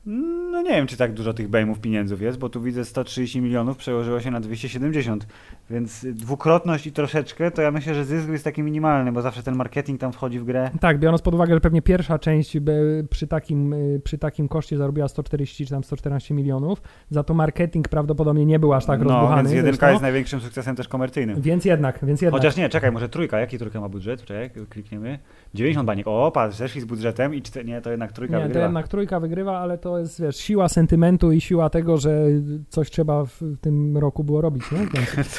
[0.06, 3.76] No nie wiem, czy tak dużo tych bejmów pieniędzów jest, bo tu widzę 130 milionów,
[3.76, 5.26] przełożyło się na 270,
[5.70, 9.56] więc dwukrotność i troszeczkę, to ja myślę, że zysk jest taki minimalny, bo zawsze ten
[9.56, 10.70] marketing tam wchodzi w grę.
[10.80, 12.56] Tak, biorąc pod uwagę, że pewnie pierwsza część
[13.10, 17.88] przy takim, y, przy takim koszcie zarobiła 140 czy tam 114 milionów, za to marketing
[17.88, 19.42] prawdopodobnie nie był aż tak no, rozbuchany.
[19.42, 19.90] więc jedynka zresztą.
[19.90, 21.40] jest największym sukcesem też komercyjnym.
[21.40, 22.40] Więc jednak, więc jednak.
[22.40, 23.38] Chociaż nie, czekaj, może trójka.
[23.40, 24.24] Jaki trójka ma budżet?
[24.24, 25.18] Czekaj, klikniemy.
[25.54, 26.06] 90 baniek.
[26.08, 27.64] O, patrz, zeszli z budżetem i czte...
[27.64, 28.64] nie, to jednak trójka nie, to wygrywa.
[28.64, 32.18] jednak trójka wygrywa, ale to jest, wiesz, siła sentymentu i siła tego, że
[32.68, 34.78] coś trzeba w tym roku było robić, nie?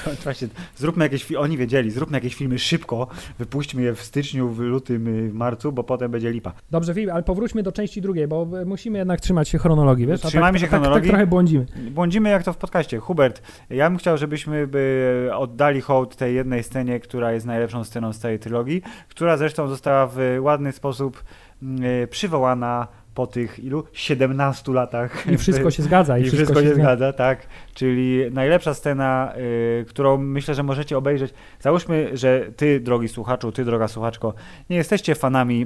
[0.06, 3.08] To, właśnie, zróbmy jakieś, oni wiedzieli, zróbmy jakieś filmy szybko,
[3.40, 6.54] wypuśćmy je w styczniu, w lutym, y, w marcu, bo potem będzie lipa.
[6.72, 10.26] dobrze, Filip, ale powróćmy do części drugiej, bo musimy jednak trzymać się chronologii, wiesz?
[10.26, 11.10] A Trzymajmy tak, się tak, chronologii.
[11.10, 11.66] Tak, trochę błądzimy.
[11.92, 13.00] Błądzimy jak to w podcaście.
[13.00, 18.14] Hubert, ja bym chciał, żebyśmy by oddali hołd tej jednej scenie, która jest najlepszą sceną
[18.14, 21.24] z całej trylogii, która zresztą została w ładny sposób
[21.64, 23.84] mm, y, przywołana po tych ilu?
[23.94, 25.32] 17 latach.
[25.32, 26.18] I wszystko się zgadza.
[26.18, 27.48] I, I, wszystko, się zgadza, tak.
[27.74, 29.34] Czyli najlepsza scena,
[29.82, 31.34] y, którą myślę, że możecie obejrzeć.
[31.60, 34.34] Załóżmy, że ty, drogi słuchaczu, ty, droga słuchaczko,
[34.70, 35.66] nie jesteście fanami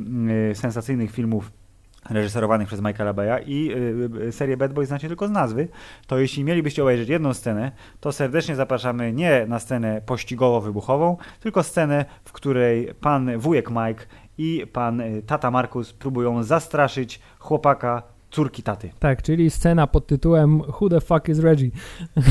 [0.51, 1.51] y, sensacyjnych filmów
[2.09, 3.71] reżyserowanych przez Michaela Baya i
[4.27, 5.67] y, serię Bad Boys znacie tylko z nazwy,
[6.07, 12.05] to jeśli mielibyście obejrzeć jedną scenę, to serdecznie zapraszamy nie na scenę pościgowo-wybuchową, tylko scenę,
[12.25, 14.05] w której pan wujek Mike
[14.37, 18.89] i pan y, tata Markus próbują zastraszyć chłopaka córki taty.
[18.99, 21.69] Tak, czyli scena pod tytułem Who the fuck is Reggie?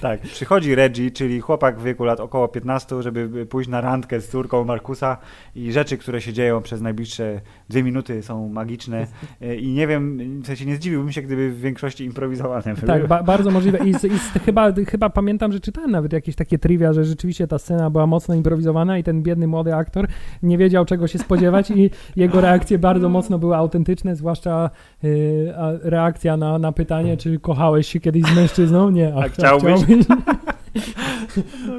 [0.00, 4.28] Tak, przychodzi Reggie, czyli chłopak w wieku lat około 15, żeby pójść na randkę z
[4.28, 5.16] córką Markusa
[5.54, 9.06] i rzeczy, które się dzieją przez najbliższe dwie minuty są magiczne
[9.40, 12.86] E, i nie wiem, w sensie nie zdziwiłbym się, gdyby w większości improwizowane były.
[12.86, 13.78] Tak, ba bardzo możliwe.
[13.78, 17.46] I, z, i z, chyba, chyba pamiętam, że czytałem nawet jakieś takie trivia, że rzeczywiście
[17.46, 20.06] ta scena była mocno improwizowana i ten biedny młody aktor
[20.42, 24.70] nie wiedział czego się spodziewać i jego reakcje bardzo mocno były autentyczne, zwłaszcza
[25.04, 28.90] y, a reakcja na, na pytanie, czy kochałeś się kiedyś z mężczyzną?
[28.90, 29.14] Nie.
[29.14, 29.80] A chciałbyś?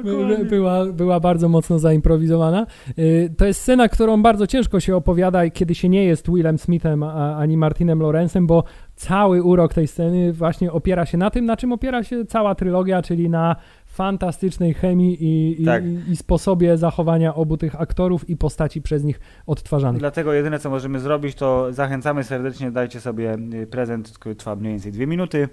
[0.04, 2.66] By- była, była bardzo mocno zaimprowizowana.
[2.98, 7.02] Y, To jest scena, którą bardzo ciężko się opowiada, kiedy się nie jest Willem Smithem
[7.02, 8.64] a, ani Martinem Lorenzem, bo
[8.96, 13.02] cały urok tej sceny właśnie opiera się na tym, na czym opiera się cała trylogia,
[13.02, 13.56] czyli na
[14.00, 15.84] fantastycznej chemii i, Tak.
[15.84, 20.00] i, i sposobie zachowania obu tych aktorów i postaci przez nich odtwarzanych.
[20.00, 24.72] Dlatego jedyne, co możemy zrobić, to zachęcamy serdecznie, dajcie sobie y, prezent, który trwa mniej
[24.72, 25.48] więcej dwie minuty.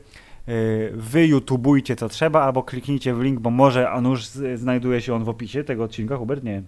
[0.49, 5.13] Y, Wy YouTubujcie co trzeba, albo kliknijcie w link, bo może, a nuż znajduje się
[5.13, 6.43] on w opisie tego odcinka, Hubert?
[6.43, 6.65] Nie wiem.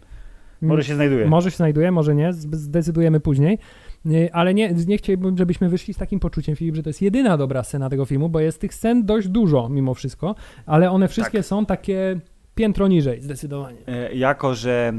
[0.62, 1.26] Może się znajduje.
[1.26, 3.58] Może się znajduje, może nie, zdecydujemy później.
[4.34, 7.64] Ale nie, nie chciałbym, żebyśmy wyszli z takim poczuciem, Filip, że to jest jedyna dobra
[7.64, 10.36] scena tego filmu, bo jest tych scen dość dużo mimo wszystko,
[10.66, 11.46] ale one wszystkie Tak.
[11.46, 12.20] są takie
[12.56, 13.78] piętro niżej, zdecydowanie.
[13.88, 14.94] E, Jako, że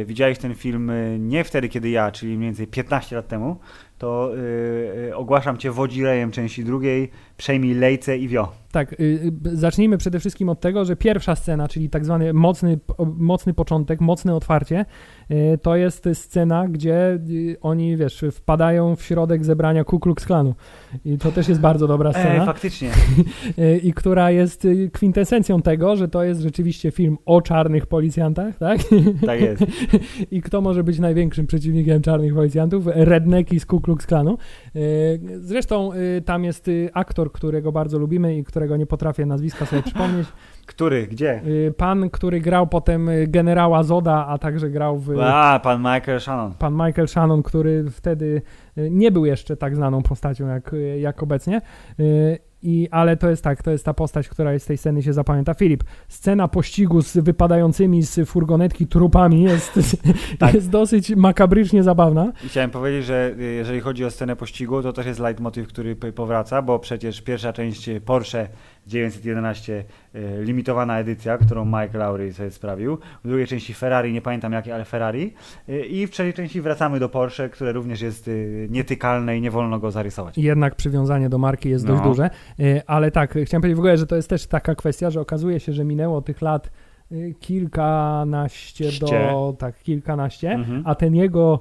[0.00, 3.56] e, widziałeś ten film e, nie wtedy, kiedy ja, czyli mniej więcej 15 lat temu,
[3.98, 4.30] to
[5.06, 8.52] yy, ogłaszam cię wodzirejem części drugiej, przejmij lejce i wio.
[8.72, 12.78] Tak, yy, zacznijmy przede wszystkim od tego, że pierwsza scena, czyli tak zwany mocny,
[13.16, 14.84] mocny początek, mocne otwarcie,
[15.28, 20.54] yy, to jest scena, gdzie yy, oni, wiesz, wpadają w środek zebrania Ku Klux Klanu.
[21.04, 22.34] I to też jest bardzo dobra scena.
[22.34, 22.90] Ej, faktycznie.
[23.56, 28.58] Yy, I która jest y, kwintesencją tego, że to jest rzeczywiście film o czarnych policjantach,
[28.58, 28.80] tak?
[29.26, 29.64] Tak jest.
[30.30, 32.84] I kto może być największym przeciwnikiem czarnych policjantów?
[32.86, 34.38] Redneki z Ku Klux Klanu.
[34.74, 34.82] Yy,
[35.40, 40.26] zresztą yy, tam jest aktor, którego bardzo lubimy i którego nie potrafię nazwiska sobie przypomnieć.
[40.66, 41.06] Który?
[41.06, 41.42] Gdzie?
[41.76, 45.20] Pan, który grał potem generała Zoda, a także grał w...
[45.20, 46.54] A, pan Michael Shannon.
[46.54, 48.42] Pan Michael Shannon, który wtedy
[48.76, 51.60] nie był jeszcze tak znaną postacią jak, jak obecnie.
[52.62, 55.54] I, ale to jest tak, to jest ta postać, która z tej sceny się zapamięta.
[55.54, 59.72] Filip, scena pościgu z wypadającymi z furgonetki trupami jest,
[60.38, 60.54] tak.
[60.54, 62.32] jest dosyć makabrycznie zabawna.
[62.46, 66.78] Chciałem powiedzieć, że jeżeli chodzi o scenę pościgu, to też jest leitmotiv, który powraca, bo
[66.78, 68.48] przecież pierwsza część Porsche
[68.86, 72.98] 911 e, limitowana edycja, którą Mike Lowry sobie sprawił.
[73.24, 75.34] W drugiej części Ferrari, nie pamiętam jakie, ale Ferrari.
[75.68, 78.30] E, I w trzeciej części wracamy do Porsche, które również jest e,
[78.68, 80.38] nietykalne i nie wolno go zarysować.
[80.38, 81.92] Jednak przywiązanie do marki jest no.
[81.92, 82.30] dość duże.
[82.86, 85.72] Ale tak, chciałem powiedzieć w ogóle, że to jest też taka kwestia, że okazuje się,
[85.72, 86.70] że minęło tych lat
[87.40, 89.06] kilkanaście Ście.
[89.06, 90.82] do, tak, kilkanaście, mhm.
[90.86, 91.60] a ten jego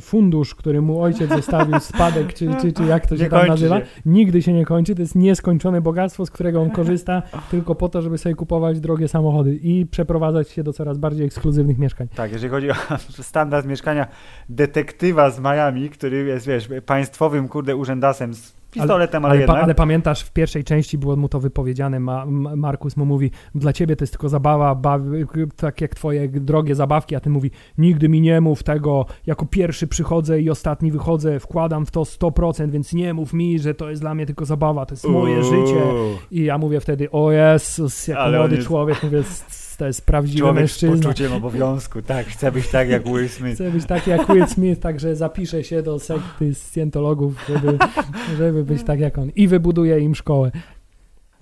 [0.00, 3.78] fundusz, który mu ojciec zostawił, spadek, czy, czy, czy jak to się nie tam nazywa,
[3.78, 3.86] się.
[4.06, 4.94] nigdy się nie kończy.
[4.94, 9.08] To jest nieskończone bogactwo, z którego on korzysta tylko po to, żeby sobie kupować drogie
[9.08, 12.08] samochody i przeprowadzać się do coraz bardziej ekskluzywnych mieszkań.
[12.14, 12.74] Tak, jeżeli chodzi o
[13.22, 14.06] standard mieszkania
[14.48, 19.74] detektywa z Miami, który jest, wiesz, państwowym, kurde, urzędasem z pistoletem, ale, ale, ale, ale,
[19.74, 24.02] pamiętasz, w pierwszej części było mu to wypowiedziane, Ma, Markus mu mówi, dla ciebie to
[24.02, 25.24] jest tylko zabawa, bawi,
[25.56, 29.86] tak jak twoje drogie zabawki, a ty mówi, nigdy mi nie mów tego, jako pierwszy
[29.86, 34.02] przychodzę i ostatni wychodzę, wkładam w to 100%, więc nie mów mi, że to jest
[34.02, 35.44] dla mnie tylko zabawa, to jest moje Uuu.
[35.44, 35.80] życie.
[36.30, 38.68] I ja mówię wtedy, o Jezus, jako ale młody jest...
[38.68, 39.22] człowiek, mówię,
[39.76, 40.96] to jest prawdziwy Człowiek mężczyzna.
[40.96, 43.54] z poczuciem obowiązku, tak, chcę być tak jak Will Smith.
[43.54, 47.78] Chcę być tak jak Will Smith, także zapiszę się do sekty scjentologów, żeby,
[48.38, 50.50] żeby być tak jak on i wybuduję im szkołę.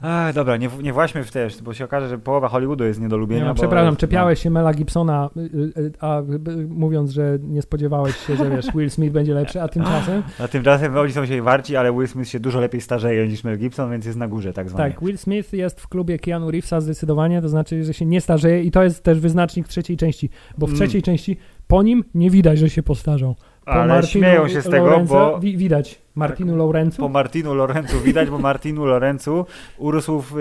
[0.00, 3.08] A, dobra, nie, nie właśnie w też, bo się okaże, że połowa Hollywoodu jest nie
[3.08, 3.44] do lubienia.
[3.44, 4.42] No, przepraszam, czepiałeś no.
[4.42, 6.22] się Mela Gibsona, y, y, y, a
[6.68, 10.22] mówiąc, że nie spodziewałeś się, że wiesz, Will Smith będzie lepszy, a tymczasem...
[10.38, 13.58] A tymczasem oni są się warci, ale Will Smith się dużo lepiej starzeje niż Mel
[13.58, 14.92] Gibson, więc jest na górze tak zwanej.
[14.92, 18.62] Tak, Will Smith jest w klubie Keanu Reevesa zdecydowanie, to znaczy, że się nie starzeje
[18.62, 20.76] i to jest też wyznacznik trzeciej części, bo w mm.
[20.76, 21.04] trzeciej mm.
[21.04, 21.36] części
[21.66, 23.34] po nim nie widać, że się postarzał.
[23.70, 25.40] Po ale Martinu śmieją się z tego, Lorenzo, bo...
[25.40, 26.00] Widać.
[26.14, 27.02] Martinu tak, Lorenzu?
[27.02, 29.46] Po Martinu Lorenzu widać, bo Martinu Lorenzu
[29.78, 30.34] urósł w,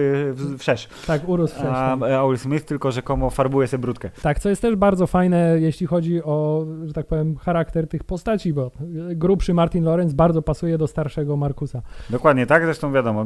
[0.57, 0.87] wszerz.
[1.07, 1.67] Tak, urósł wszerz.
[1.71, 2.11] A, tak.
[2.11, 4.09] a Will Smith tylko rzekomo farbuje sobie brudkę.
[4.21, 8.53] Tak, co jest też bardzo fajne, jeśli chodzi o, że tak powiem, charakter tych postaci,
[8.53, 8.71] bo
[9.15, 11.81] grubszy Martin Lorenz bardzo pasuje do starszego Markusa.
[12.09, 13.25] Dokładnie tak, zresztą wiadomo,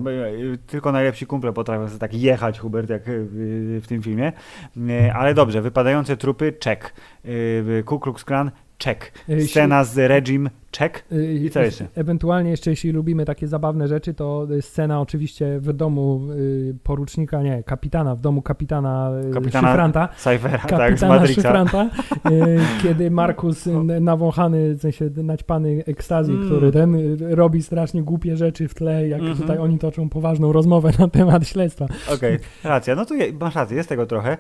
[0.68, 4.32] tylko najlepsi kumple potrafią sobie tak jechać, Hubert, jak w tym filmie.
[5.14, 6.94] Ale dobrze, wypadające trupy, check.
[7.86, 8.52] Ku Klux Klan,
[8.84, 9.12] check.
[9.28, 11.04] Y, Scena z Regim, check.
[11.12, 11.88] Y, I co jeszcze?
[11.96, 17.64] Ewentualnie jeszcze, jeśli lubimy takie zabawne rzeczy, to scena oczywiście w domu y, porucznika, nie,
[17.64, 20.10] kapitana, w domu kapitana, kapitana Szyfranta.
[20.18, 21.90] Cyphera, kapitana tak, Szyfranta,
[22.84, 23.70] kiedy Markus
[24.02, 26.46] nawąchany, w sensie naćpany ekstazji, mm.
[26.46, 29.42] który ten robi strasznie głupie rzeczy w tle, jak mm -hmm.
[29.42, 31.86] tutaj oni toczą poważną rozmowę na temat śledztwa.
[31.86, 32.40] Okej, okay.
[32.72, 34.38] racja, no to je, masz rację, jest tego trochę.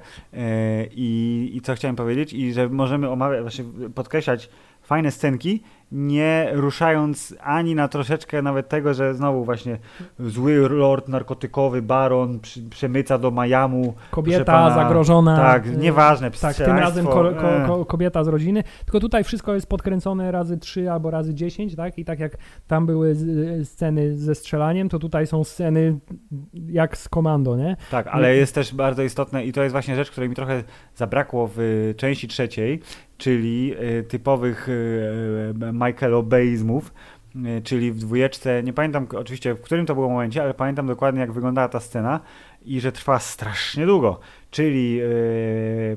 [0.92, 2.34] I, I co chciałem powiedzieć?
[2.34, 3.66] I że możemy omawiać, właśnie
[3.96, 4.50] podkreślać
[4.84, 5.64] fajne scenki,
[5.94, 9.78] nie ruszając ani na troszeczkę nawet tego, że znowu właśnie
[10.20, 13.94] zły lord narkotykowy, baron przy, przemyca do Majamu.
[14.12, 15.38] Kobieta pana, zagrożona.
[15.38, 16.32] Tak, y, nieważne.
[16.32, 18.64] Tak, tym razem ko, ko, ko, kobieta z rodziny.
[18.86, 21.98] Tylko tutaj wszystko jest podkręcone razy 3 albo razy 10, tak?
[21.98, 23.16] I tak jak tam były
[23.64, 26.00] sceny ze strzelaniem, to tutaj są sceny
[26.54, 27.78] jak z komando, nie?
[27.92, 30.64] Tak, ale jest też bardzo istotne i to jest właśnie rzecz, której mi trochę
[30.96, 32.82] zabrakło w części trzeciej,
[33.24, 36.94] czyli y, typowych y, Michaelobeizmów,
[37.36, 41.22] y, czyli w dwójeczce, nie pamiętam oczywiście w którym to było momencie, ale pamiętam dokładnie
[41.22, 42.20] jak wyglądała ta scena
[42.66, 44.20] i że trwa strasznie długo,
[44.52, 45.00] czyli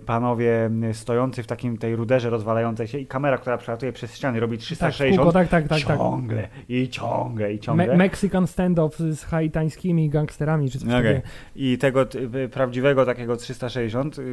[0.06, 4.58] panowie stojący w takim tej ruderze rozwalającej się i kamera, która przelatuje przez ściany robi
[4.58, 6.50] 360 tak, tak, tak, tak, ciągle tak.
[6.68, 7.86] i ciągle i ciągle.
[7.86, 11.22] Me Mexican standoff z haitańskimi gangsterami czy coś okay.
[11.56, 12.06] I tego
[12.52, 14.24] prawdziwego takiego 360 yy,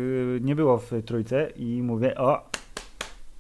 [0.42, 2.54] nie było w trójce i mówię o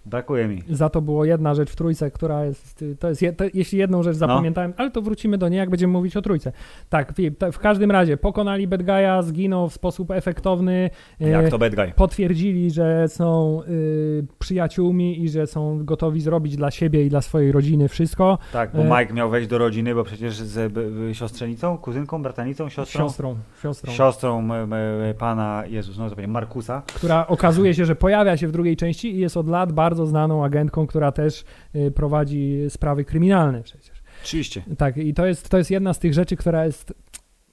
[0.05, 0.63] Brakuje mi.
[0.69, 4.03] Za to było jedna rzecz w trójce, która jest, to jest, je, to, jeśli jedną
[4.03, 4.75] rzecz zapamiętałem, no.
[4.77, 6.51] ale to wrócimy do niej, jak będziemy mówić o trójce.
[6.89, 10.89] Tak, w, w każdym razie pokonali bad guy'a, zginął w sposób efektowny.
[11.19, 11.91] Jak to bad guy?
[11.95, 17.51] Potwierdzili, że są y, przyjaciółmi i że są gotowi zrobić dla siebie i dla swojej
[17.51, 18.37] rodziny wszystko.
[18.53, 20.73] Tak, bo e, Mike miał wejść do rodziny, bo przecież z
[21.17, 23.01] siostrzenicą, kuzynką, bratanicą, siostrą?
[23.01, 23.35] Siostrą.
[23.61, 24.49] Siostrą, siostrą
[25.17, 26.81] pana, Jezus, no to Markusa.
[26.87, 30.45] Która okazuje się, że pojawia się w drugiej części i jest od lat bardzo znaną
[30.45, 31.43] agentką, która też
[31.75, 34.03] y, prowadzi sprawy kryminalne przecież.
[34.23, 34.63] Oczywiście.
[34.77, 36.93] Tak, i to jest, to jest jedna z tych rzeczy, która jest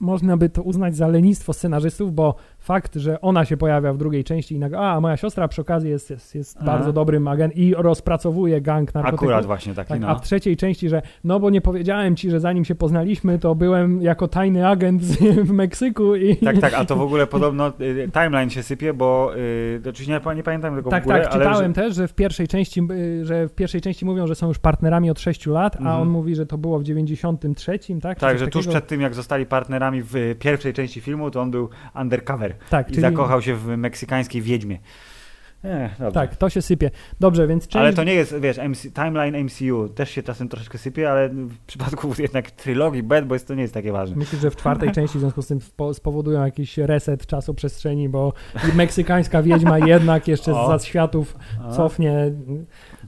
[0.01, 4.25] można by to uznać za lenistwo scenarzystów, bo fakt, że ona się pojawia w drugiej
[4.25, 7.75] części i nagle, a moja siostra przy okazji jest, jest, jest bardzo dobrym agent i
[7.75, 9.29] rozpracowuje gang narkotyków.
[9.29, 10.09] Akurat właśnie taki, tak, no.
[10.09, 13.55] A w trzeciej części, że no bo nie powiedziałem ci, że zanim się poznaliśmy, to
[13.55, 15.03] byłem jako tajny agent
[15.49, 16.37] w Meksyku i...
[16.37, 20.35] Tak, tak, a to w ogóle podobno y, timeline się sypie, bo y, oczywiście nie,
[20.37, 21.83] nie pamiętam tego tak, w ogóle, Tak, czytałem że...
[21.83, 25.11] też, że w pierwszej części, y, że w pierwszej części mówią, że są już partnerami
[25.11, 26.01] od 6 lat, a mhm.
[26.01, 28.19] on mówi, że to było w 93, tak?
[28.19, 31.69] Tak, że tuż przed tym, jak zostali partnerami w pierwszej części filmu, to on był
[31.95, 32.50] undercover.
[32.71, 33.01] Tak, i czyli...
[33.01, 34.79] zakochał się w meksykańskiej wiedźmie.
[36.13, 36.91] tak, to się sypie.
[37.21, 37.77] Dobrze, więc część...
[37.77, 41.59] Ale to nie jest, wiesz, MC, timeline MCU też się czasem troszeczkę sypie, ale w
[41.67, 44.17] przypadku jednak trylogii Bad Boys to nie jest takie ważne.
[44.17, 45.61] Myślę, że w czwartej części w związku z tym
[45.93, 48.33] spowodują jakiś reset czasu przestrzeni, bo
[48.75, 51.37] meksykańska wiedźma jednak jeszcze za światów
[51.77, 52.33] cofnie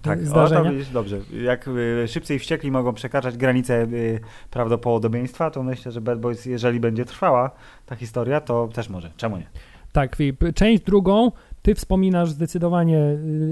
[0.03, 0.61] tak, zdarzenia.
[0.61, 1.19] O, to widzisz, dobrze.
[1.43, 6.81] Jak y, szybciej wściekli mogą przekraczać granice y, prawdopodobieństwa, to myślę, że Bad Boys, jeżeli
[6.81, 7.51] będzie trwała
[7.87, 9.11] ta historia, to też może.
[9.17, 9.47] Czemu nie?
[9.93, 10.17] Tak,
[10.55, 11.33] część drugą
[11.63, 12.99] ty wspominasz zdecydowanie,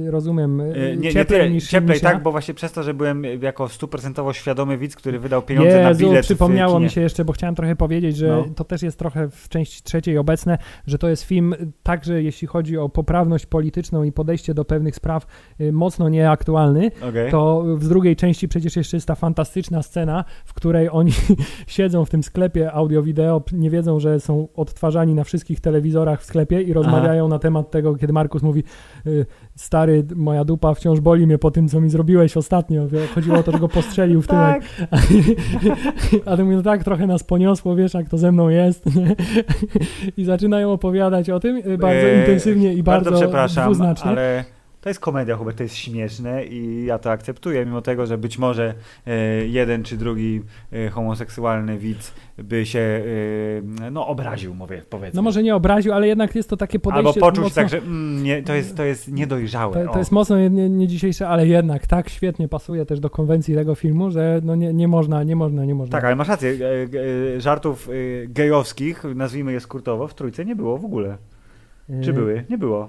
[0.07, 2.95] y, rozumiem, y, nie, cieplej nie niż Cieplej, niż tak, bo właśnie przez to, że
[2.95, 7.25] byłem jako stuprocentowo świadomy widz, który wydał pieniądze Jezu, na bilet przypomniało mi się jeszcze,
[7.25, 8.45] bo chciałem trochę powiedzieć, że no.
[8.57, 12.79] to też jest trochę w części trzeciej obecne, że to jest film także jeśli chodzi
[12.79, 15.27] o poprawność polityczną i podejście do pewnych spraw
[15.61, 17.31] y, mocno nieaktualny, okay.
[17.31, 21.13] to w drugiej części przecież jeszcze jest ta fantastyczna scena, w której oni
[21.67, 26.63] siedzą w tym sklepie audio-wideo, nie wiedzą, że są odtwarzani na wszystkich telewizorach w sklepie
[26.63, 27.35] i rozmawiają Aha.
[27.35, 28.65] na temat tego, kiedy Markus mówi,
[29.07, 32.87] y, stary, moja dupa wciąż boli mnie po tym, co mi zrobiłeś ostatnio.
[33.15, 34.63] Chodziło o to, że go postrzelił w tyłek.
[34.91, 34.91] Tak.
[36.27, 38.85] A ty mówisz, no tak, trochę nas poniosło, wiesz, jak to ze mną jest.
[40.17, 44.11] I zaczynają opowiadać o tym y, bardzo eee, intensywnie i bardzo, bardzo przepraszam, dwuznacznie.
[44.11, 44.45] ale
[44.81, 48.39] to jest komedia, Hubert, to jest śmieszne i ja to akceptuję, mimo tego, że być
[48.39, 48.75] może
[49.07, 49.17] e,
[49.47, 55.17] jeden czy drugi e, homoseksualny widz by się e, no, obraził, mówię, powiedzmy.
[55.17, 57.09] No może nie obraził, ale jednak jest to takie podejście...
[57.09, 59.87] Albo poczuł mocno, się tak, że mm, nie, to, jest, to jest niedojrzałe.
[59.87, 63.55] To, to jest mocno nie, nie, dzisiejsze, ale jednak tak świetnie pasuje też do konwencji
[63.55, 65.93] tego filmu, że no nie, nie można, nie można, nie można.
[65.93, 66.59] Tak, ale masz rację,
[67.39, 67.89] żartów
[68.29, 71.19] gejowskich, nazwijmy je skrótowo, w Trójce nie było w ogóle.
[72.03, 72.45] Czy były?
[72.51, 72.89] Nie było.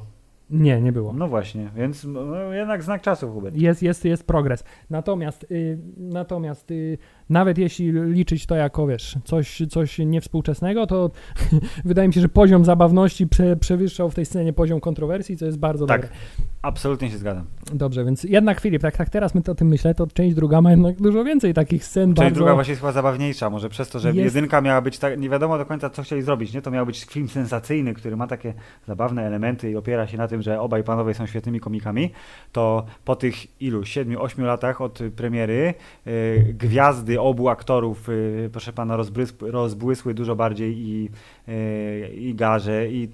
[0.51, 1.13] Nie, nie było.
[1.13, 3.55] No właśnie, więc no, jednak znak czasu, Hubert.
[3.55, 4.63] Jest, jest, jest progres.
[4.89, 6.97] Natomiast, y, natomiast y,
[7.31, 11.11] nawet jeśli liczyć to jako, wiesz, coś, coś niewspółczesnego, to
[11.85, 15.57] wydaje mi się, że poziom zabawności prze, przewyższał w tej scenie poziom kontrowersji, co jest
[15.57, 16.15] bardzo tak, dobre.
[16.61, 17.45] absolutnie się zgadzam.
[17.73, 20.61] Dobrze, więc jednak Filip, tak, tak teraz my to o tym myślę, to część druga
[20.61, 22.09] ma jednak dużo więcej takich scen.
[22.09, 22.35] Część bardzo...
[22.35, 24.35] druga właśnie jest chyba zabawniejsza, może przez to, że jest...
[24.35, 26.61] jedynka miała być tak, nie wiadomo do końca, co chcieli zrobić, nie?
[26.61, 28.53] To miał być film sensacyjny, który ma takie
[28.87, 32.11] zabawne elementy i opiera się na tym, że obaj panowie są świetnymi komikami,
[32.51, 35.73] to po tych ilu, siedmiu, ośmiu latach od premiery
[36.05, 38.97] yy, gwiazdy obu aktorów, yy, proszę pana,
[39.41, 41.09] rozbłysły dużo bardziej i,
[41.47, 43.09] yy, i garze i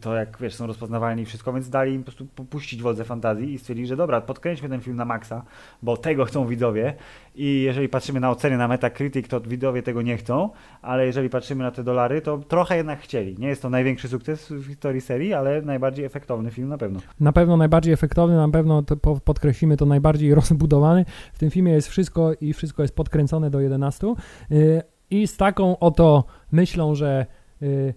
[0.00, 3.54] to jak wiesz, są rozpoznawalni i wszystko, więc dali im po prostu puścić wodze fantazji
[3.54, 5.42] i stwierdzili, że dobra, podkręćmy ten film na maksa,
[5.82, 6.94] bo tego chcą widzowie
[7.34, 10.50] i jeżeli patrzymy na oceny na Metacritic, to widzowie tego nie chcą,
[10.82, 13.36] ale jeżeli patrzymy na te dolary, to trochę jednak chcieli.
[13.38, 17.00] Nie jest to największy sukces w historii serii, ale najbardziej efektowny film na pewno.
[17.20, 21.04] Na pewno najbardziej efektowny, na pewno to podkreślimy to najbardziej rozbudowany.
[21.32, 24.14] W tym filmie jest wszystko i wszystko jest podkręcone do 11
[24.52, 27.26] y, i z taką oto myślą, że
[27.62, 27.94] y,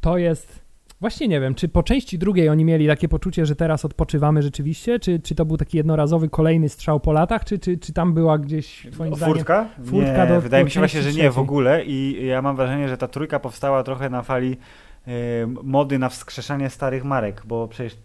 [0.00, 0.69] to jest
[1.00, 4.98] Właśnie nie wiem, czy po części drugiej oni mieli takie poczucie, że teraz odpoczywamy rzeczywiście,
[4.98, 8.38] czy, czy to był taki jednorazowy kolejny strzał po latach, czy, czy, czy tam była
[8.38, 9.34] gdzieś twoim zdaniem...
[9.34, 9.68] Furtka?
[9.84, 11.84] Furtka nie, do, wydaje do mi się właśnie, że nie w ogóle.
[11.84, 14.56] I ja mam wrażenie, że ta trójka powstała trochę na fali
[15.08, 15.10] y,
[15.62, 17.96] mody na wskrzeszanie starych marek, bo przecież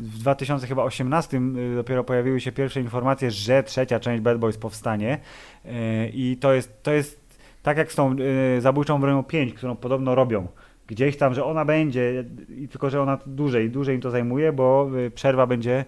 [0.00, 5.18] w 2018 y, dopiero pojawiły się pierwsze informacje, że trzecia część Bad Boys powstanie.
[5.64, 5.70] Y,
[6.14, 7.28] i to jest, to jest
[7.62, 8.16] tak jak z tą
[8.58, 10.48] zabójczą bronią 5, którą podobno robią
[10.88, 12.24] gdzieś tam, że ona będzie,
[12.70, 15.84] tylko że ona dłużej, dłużej im to zajmuje, bo y, przerwa będzie,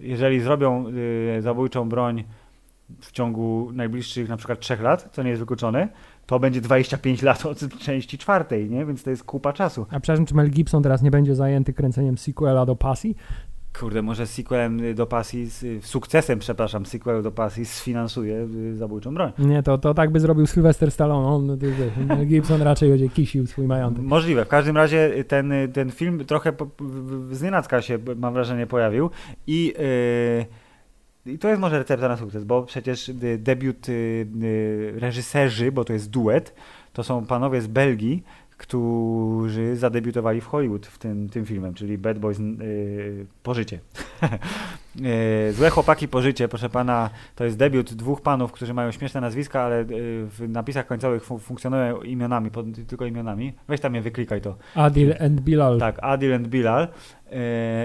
[0.00, 0.86] jeżeli zrobią
[1.38, 2.24] y, zabójczą broń
[3.00, 5.88] w ciągu najbliższych na przykład 3 lat, co nie jest wykluczone,
[6.26, 8.86] to będzie 25 lat od części czwartej, nie?
[8.86, 9.86] Więc to jest kupa czasu.
[9.90, 13.16] A przepraszam, czy Mel Gibson teraz nie będzie zajęty kręceniem sequela do Pasji?
[13.80, 19.32] Kurde, może sequelem do pasji, z, sukcesem, przepraszam, sequelu do pasji sfinansuje y, zabójczą broń.
[19.38, 21.28] Nie, to, to tak by zrobił Sylvester Stallone.
[21.28, 21.72] On, ty,
[22.18, 24.04] ty, Gibson raczej będzie kisił swój majątek.
[24.04, 24.44] Możliwe.
[24.44, 26.66] W każdym razie ten, ten film trochę po,
[27.30, 29.10] z nienacka się, mam wrażenie, pojawił
[29.46, 29.74] i...
[29.78, 30.62] Yy,
[31.26, 33.86] i to jest może recepta na sukces, bo przecież debiut
[34.94, 36.54] reżyserzy, bo to jest duet,
[36.92, 38.22] to są panowie z Belgii,
[38.62, 43.78] którzy zadebiutowali w Hollywood w tym, tym filmem, czyli Bad Boys yy, Pożycie.
[44.96, 49.62] yy, Złe chłopaki Pożycie, proszę pana, to jest debiut dwóch panów, którzy mają śmieszne nazwiska,
[49.62, 49.84] ale yy,
[50.26, 53.52] w napisach końcowych fun funkcjonują imionami, pod, tylko imionami.
[53.68, 54.56] Weź tam je wyklikaj to.
[54.74, 55.78] Adil and Bilal.
[55.78, 56.88] Tak, Adil and Bilal.
[57.30, 57.38] Yy,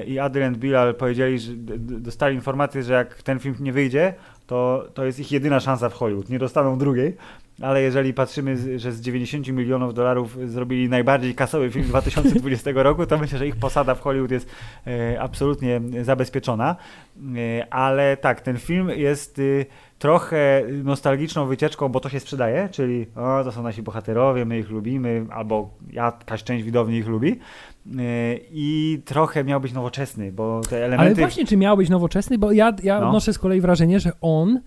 [0.03, 4.13] I Adil and Bilal powiedzieli, że dostali informację, że jak ten film nie wyjdzie,
[4.47, 6.29] to, to jest ich jedyna szansa w Hollywood.
[6.29, 7.17] Nie dostaną drugiej,
[7.61, 13.17] ale jeżeli patrzymy, że z 90 milionów dolarów zrobili najbardziej kasowy film 2020 roku, to
[13.17, 14.49] myślę, że ich posada w Hollywood jest
[14.87, 16.75] e, absolutnie zabezpieczona.
[17.35, 19.65] E, ale tak, ten film jest y,
[19.99, 24.69] trochę nostalgiczną wycieczką, bo to się sprzedaje, czyli o, to są nasi bohaterowie, my ich
[24.69, 27.31] lubimy, albo jakaś część widowni ich lubi.
[27.31, 27.39] E,
[28.51, 31.05] I trochę miał być nowoczesny, bo te elementy...
[31.05, 32.37] Ale właśnie, czy miał być nowoczesny?
[32.37, 33.07] Bo ja, ja no.
[33.07, 34.61] odnoszę z kolei wrażenie, że on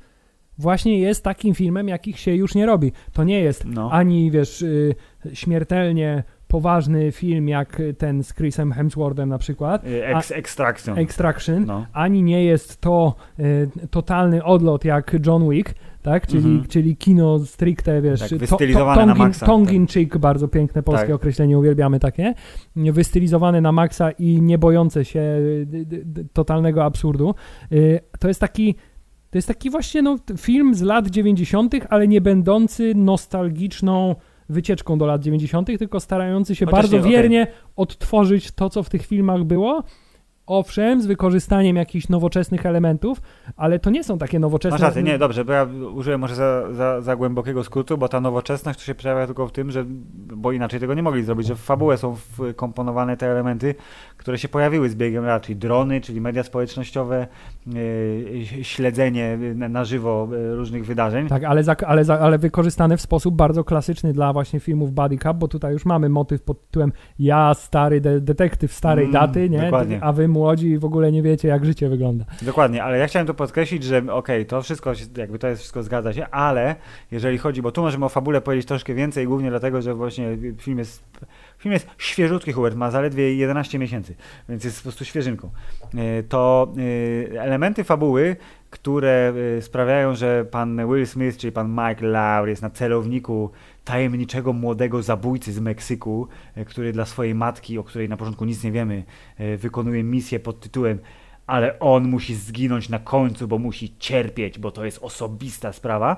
[0.58, 2.92] właśnie jest takim filmem, jakich się już nie robi.
[3.12, 3.90] To nie jest no.
[3.92, 4.94] ani, wiesz, y,
[5.32, 9.86] śmiertelnie poważny film jak ten z Chrisem Hemsworthem na przykład.
[9.86, 10.98] Y, ex, extraction.
[10.98, 11.64] Extraction.
[11.66, 11.86] No.
[11.92, 16.26] Ani nie jest to y, totalny odlot jak John Wick, tak?
[16.26, 16.68] Czyli, mhm.
[16.68, 19.94] czyli kino stricte, wiesz, tak, wystylizowane to, to, tongin, na Tongin tak.
[19.94, 21.16] chick, bardzo piękne polskie tak.
[21.16, 22.34] określenie, uwielbiamy takie.
[22.76, 25.22] Wystylizowane na maksa i nie bojące się
[26.32, 27.34] totalnego absurdu.
[28.18, 28.74] To jest taki
[29.30, 34.14] to jest taki właśnie no, film z lat 90., ale nie będący nostalgiczną
[34.48, 37.54] wycieczką do lat 90., tylko starający się Chociaż bardzo nie, wiernie okay.
[37.76, 39.84] odtworzyć to, co w tych filmach było
[40.50, 43.20] owszem, z wykorzystaniem jakichś nowoczesnych elementów,
[43.56, 44.74] ale to nie są takie nowoczesne...
[44.74, 48.20] Masz rację, nie, dobrze, bo ja użyłem może za, za, za, głębokiego skrótu, bo ta
[48.20, 49.84] nowoczesność to się przejawia tylko w tym, że,
[50.16, 53.74] bo inaczej tego nie mogli zrobić, że w fabułę są wkomponowane te elementy,
[54.16, 57.26] które się pojawiły z biegiem lat, czyli drony, czyli media społecznościowe,
[58.62, 61.28] śledzenie na żywo e, różnych wydarzeń.
[61.28, 65.18] Tak, ale, za, ale, za, ale wykorzystane w sposób bardzo klasyczny dla właśnie filmów Buddy
[65.18, 69.50] Cup, bo tutaj już mamy motyw pod tytułem ja, stary de detektyw starej mm, daty,
[69.50, 69.62] nie?
[69.62, 69.98] Dokładnie.
[70.02, 72.24] a wy młodzi w ogóle nie wiecie, jak życie wygląda.
[72.42, 75.82] Dokładnie, ale ja chciałem to podkreślić, że okej, okay, to wszystko, jakby to jest wszystko
[75.82, 76.76] zgadza się, ale
[77.10, 80.78] jeżeli chodzi, bo tu możemy o fabule powiedzieć troszkę więcej, głównie dlatego, że właśnie film
[80.78, 81.02] jest
[81.60, 84.14] Film jest świeżutki, Hubert, ma zaledwie 11 miesięcy,
[84.48, 85.50] więc jest po prostu świeżynką.
[85.94, 86.72] E, to
[87.34, 88.36] e, elementy fabuły,
[88.70, 93.50] które e, sprawiają, że pan Will Smith, czyli pan Mike Laur jest na celowniku
[93.84, 96.28] tajemniczego młodego zabójcy z Meksyku,
[96.66, 99.04] który dla swojej matki, o której na początku nic nie wiemy,
[99.58, 100.98] wykonuje misję pod tytułem
[101.50, 106.16] ale on musi zginąć na końcu, bo musi cierpieć, bo to jest osobista sprawa.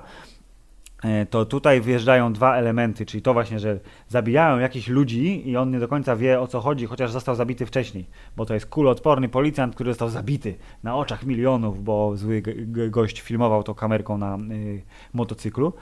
[1.03, 5.71] E, to tutaj wjeżdżają dwa elementy, czyli to właśnie, że zabijają jakichś ludzi i on
[5.71, 8.05] nie do końca wie o co chodzi, chociaż został zabity wcześniej,
[8.37, 12.43] bo to jest kuloodporny policjant, który został zabity na oczach milionów, bo zły
[12.89, 14.81] gość filmował to kamerką na y,
[15.13, 15.73] motocyklu.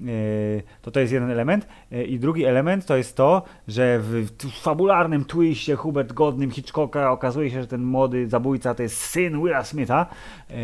[0.00, 1.66] E, to to jest jeden element.
[1.92, 4.26] E, I drugi element to jest to, że w
[4.62, 9.64] fabularnym twiście Hubert godnym Hitchcocka okazuje się, że ten młody zabójca to jest syn Willa
[9.64, 10.06] Smitha.
[10.50, 10.54] E,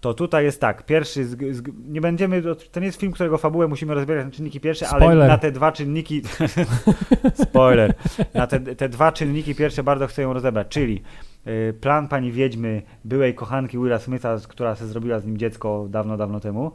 [0.00, 2.42] to tutaj jest tak, pierwszy, z, z, nie będziemy,
[2.72, 5.10] to nie jest film, którego fabułę musimy rozbierać na czynniki pierwsze, Spoiler.
[5.10, 6.22] ale na te dwa czynniki,
[7.44, 7.94] spoiler,
[8.34, 11.02] na te, te dwa czynniki pierwsze bardzo chcę ją rozebrać, czyli
[11.80, 16.40] plan pani Wiedźmy, byłej kochanki Willa Smitha, która się zrobiła z nim dziecko dawno, dawno
[16.40, 16.72] temu,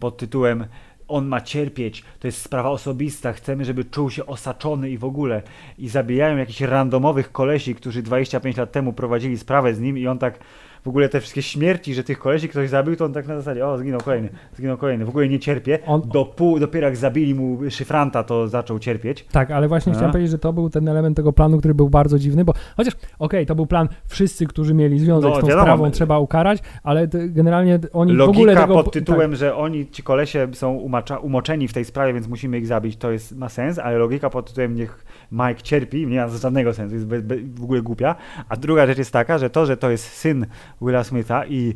[0.00, 0.64] pod tytułem
[1.08, 5.42] on ma cierpieć, to jest sprawa osobista, chcemy, żeby czuł się osaczony i w ogóle.
[5.78, 10.18] I zabijają jakichś randomowych kolesi, którzy 25 lat temu prowadzili sprawę z nim i on
[10.18, 10.38] tak
[10.84, 13.66] w ogóle te wszystkie śmierci, że tych kolesi ktoś zabił, to on tak na zasadzie,
[13.66, 15.78] o, zginął kolejny, zginął kolejny, w ogóle nie cierpie.
[15.86, 16.02] On...
[16.12, 19.24] Do pół, dopiero jak zabili mu szyfranta, to zaczął cierpieć.
[19.32, 22.18] Tak, ale właśnie chciałem powiedzieć, że to był ten element tego planu, który był bardzo
[22.18, 25.46] dziwny, bo chociaż, okej, okay, to był plan, wszyscy, którzy mieli związek no, z tą
[25.46, 28.74] wiadomo, sprawą, trzeba ukarać, ale generalnie oni Logika w ogóle tego...
[28.74, 29.40] pod tytułem, tak.
[29.40, 33.10] że oni, ci kolesie są umacza, umoczeni w tej sprawie, więc musimy ich zabić, to
[33.10, 37.06] jest, ma sens, ale logika pod tytułem niech Mike cierpi, nie ma żadnego sensu, jest
[37.54, 38.14] w ogóle głupia.
[38.48, 40.46] A druga rzecz jest taka, że to, że to jest syn
[40.82, 41.74] Willa Smitha i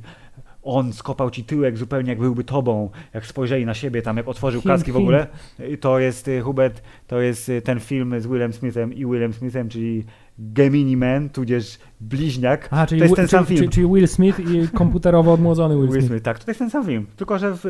[0.62, 4.62] on skopał ci tyłek zupełnie jak byłby tobą, jak spojrzeli na siebie tam, jak otworzył
[4.62, 5.26] kaski w ogóle.
[5.80, 9.68] To jest y, Hubert, to jest y, ten film z Willem Smithem i Willem Smithem,
[9.68, 10.05] czyli
[10.38, 12.68] Gemini Man, tudzież bliźniak.
[12.70, 13.59] A, czyli, to jest ten sam film.
[13.59, 16.07] Czyli, czyli Will Smith i komputerowo odmłodzony Will, Will Smith.
[16.07, 16.24] Smith.
[16.24, 17.64] Tak, to jest ten sam film, tylko że w,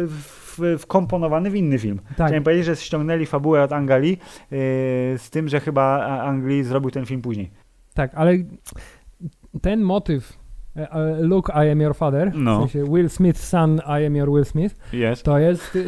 [0.59, 2.01] w, wkomponowany w inny film.
[2.17, 2.27] Tak.
[2.27, 4.19] Chciałem powiedzieć, że ściągnęli fabułę od Angali yy,
[5.19, 7.51] z tym, że chyba Anglii zrobił ten film później.
[7.95, 8.33] Tak, ale
[9.63, 10.42] ten motyw
[11.21, 12.59] Luke, I am your father, No.
[12.59, 15.25] w sensie Will Smith, son, I am your Will Smith, Jest.
[15.25, 15.75] to jest,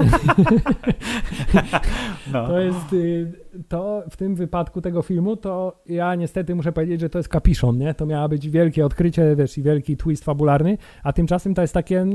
[2.33, 2.47] No.
[2.49, 3.33] to jest, y,
[3.69, 7.79] to w tym wypadku tego filmu, to ja niestety muszę powiedzieć, że to jest kapiszon,
[7.79, 7.95] nie?
[7.95, 12.01] To miało być wielkie odkrycie, wiesz, i wielki twist fabularny, a tymczasem to jest takie,
[12.01, 12.15] mm,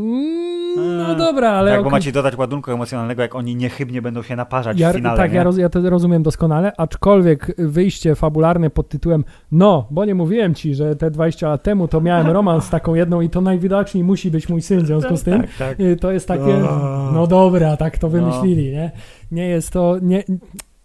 [0.75, 1.17] no Mm.
[1.17, 1.71] dobra, ale...
[1.71, 5.17] tak, bo macie dodać ładunku emocjonalnego, jak oni niechybnie będą się naparzać Ja, w finale,
[5.17, 10.15] tak, ja, roz, ja to rozumiem doskonale, aczkolwiek wyjście fabularne pod tytułem no, bo nie
[10.15, 13.41] mówiłem ci, że te 20 lat temu to miałem romans z taką jedną i to
[13.41, 15.41] najwidoczniej musi być mój syn w związku z tym.
[15.41, 15.79] Tak, tak.
[15.79, 16.59] Y, To jest takie,
[17.13, 18.11] no dobra, tak to No.
[18.11, 18.91] wymyślili, nie?
[19.31, 20.23] Nie jest to, nie,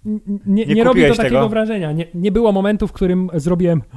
[0.05, 1.49] nie, nie, Nie robi to takiego tego?
[1.49, 1.93] wrażenia.
[1.93, 3.83] Nie, nie było momentu, w którym zrobiłem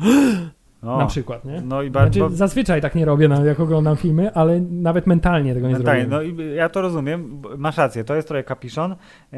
[0.84, 0.98] O.
[0.98, 1.62] na przykład, nie?
[1.62, 2.20] No i bardzo...
[2.20, 6.06] Znaczy, zazwyczaj tak nie robię, na, jak oglądam filmy, ale nawet mentalnie tego nie Mentalnie,
[6.10, 6.38] zrobiłem.
[6.38, 8.92] no i ja to rozumiem, bo- masz rację, to jest trochę kapiszon
[9.34, 9.38] e,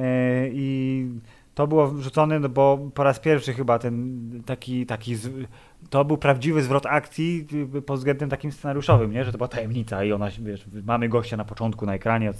[0.52, 1.08] i
[1.56, 5.30] to było wrzucone, no bo po raz pierwszy chyba ten taki, taki z,
[5.90, 9.24] to był prawdziwy zwrot akcji y, pod względem takim scenariuszowym, nie?
[9.24, 12.32] że to była tajemnica i ona, wiesz, mamy gościa na początku na ekranie,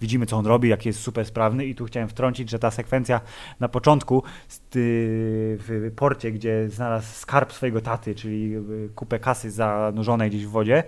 [0.00, 3.20] widzimy co on robi, jaki jest super sprawny i tu chciałem wtrącić, że ta sekwencja
[3.60, 4.22] na początku
[5.58, 10.82] w porcie, gdzie znalazł skarb swojego taty, czyli y, kupę kasy zanurzonej gdzieś w wodzie,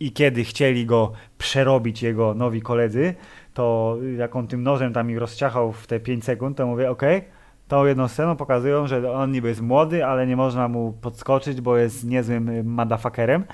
[0.00, 3.14] i kiedy chcieli go przerobić jego nowi koledzy,
[3.54, 7.22] to jak on tym nożem tam ich rozciachał w te 5 sekund, to mówię, okej,
[7.68, 11.76] tą jedną sceną pokazują, że on niby jest młody, ale nie można mu podskoczyć, bo
[11.76, 13.44] jest niezłym y, motherfuckerem.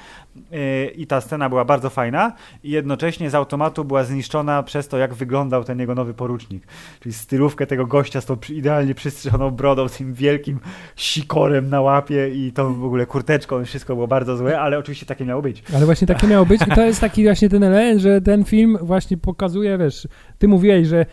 [0.51, 2.33] Yy, I ta scena była bardzo fajna
[2.65, 6.67] i jednocześnie z automatu była zniszczona przez to, jak wyglądał ten jego nowy porucznik.
[7.01, 10.61] Czyli stylówkę tego gościa z tą idealnie przystrzyżoną brodą, z tym wielkim
[10.97, 15.25] sikorem na łapie i tą w ogóle kurteczką wszystko było bardzo złe, ale oczywiście takie
[15.25, 15.63] miało być.
[15.75, 18.79] Ale właśnie takie miało być i to jest taki właśnie ten element, że ten film
[18.83, 20.09] właśnie pokazuje, wiesz,
[20.39, 21.07] ty mówiłeś, że y,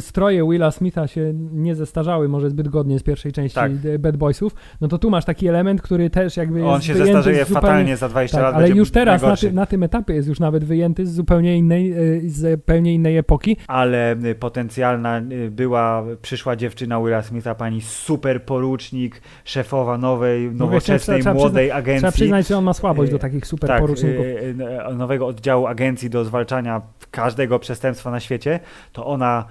[0.00, 3.72] stroje Willa Smitha się nie zestarzały może zbyt godnie z pierwszej części Tak.
[3.84, 6.94] y, Bad Boysów, no to tu masz taki element, który też jakby On jest się
[6.94, 7.60] zestarzeje zupełnie...
[7.60, 8.54] fatalnie za 20 Tak, lat.
[8.54, 11.92] ale już teraz na, ty, na tym etapie jest już nawet wyjęty z zupełnie innej,
[12.24, 13.56] y, z zupełnie innej epoki.
[13.66, 21.20] ale y, potencjalna y, była przyszła dziewczyna Willa Smitha, pani super porucznik, szefowa nowej, nowoczesnej,
[21.20, 22.00] trzeba młodej agencji.
[22.00, 24.26] Trzeba przyznać, że on ma słabość do Y, takich super tak, poruczników.
[24.26, 24.54] y,
[24.90, 28.60] y, nowego oddziału agencji do zwalczania każdego przestępstwa na świecie,
[28.92, 29.49] to ona y,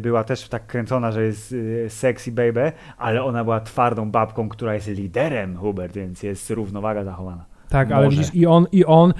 [0.00, 4.74] była też tak kręcona, że jest y, sexy baby, ale ona była twardą babką, która
[4.74, 7.44] jest liderem Hubert, więc jest równowaga zachowana.
[7.68, 8.16] Tak, ale Może.
[8.16, 9.14] widzisz, i on, i on,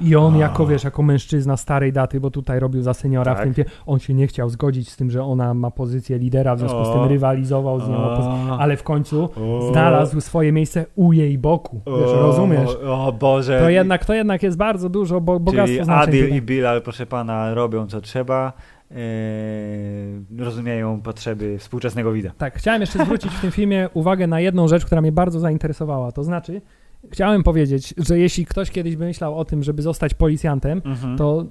[0.00, 0.38] i on A.
[0.38, 3.44] jako, wiesz, jako mężczyzna starej daty, bo tutaj robił za seniora w Tak.
[3.44, 6.58] tym filmie, on się nie chciał zgodzić z tym, że ona ma pozycję lidera, w
[6.58, 7.08] związku z tym O.
[7.08, 8.58] rywalizował z nią, O.
[8.58, 9.70] ale w końcu O.
[9.72, 12.70] znalazł swoje miejsce u jej boku, wiesz, O, rozumiesz?
[12.86, 13.60] O, o Boże.
[13.60, 17.54] To jednak, to jednak jest bardzo dużo bo, bogactwo Czyli Adil i Bilal, proszę pana,
[17.54, 18.52] robią co trzeba, e,
[20.38, 22.30] rozumieją potrzeby współczesnego widza.
[22.38, 26.12] Tak, chciałem jeszcze zwrócić w tym filmie uwagę na jedną rzecz, która mnie bardzo zainteresowała,
[26.12, 26.60] to znaczy
[27.10, 31.18] chciałem powiedzieć, że jeśli ktoś kiedyś by myślał o tym, żeby zostać policjantem, Mhm.
[31.18, 31.44] to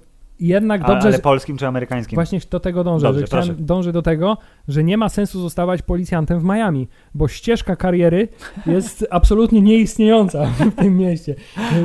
[0.47, 2.15] jednak dobrze, ale polskim czy amerykańskim?
[2.15, 4.37] Właśnie do tego dążę, Dobrze, że chciałem, dążę do tego,
[4.67, 8.27] że nie ma sensu zostawać policjantem w Miami, bo ścieżka kariery
[8.65, 11.35] jest absolutnie nieistniejąca w tym mieście.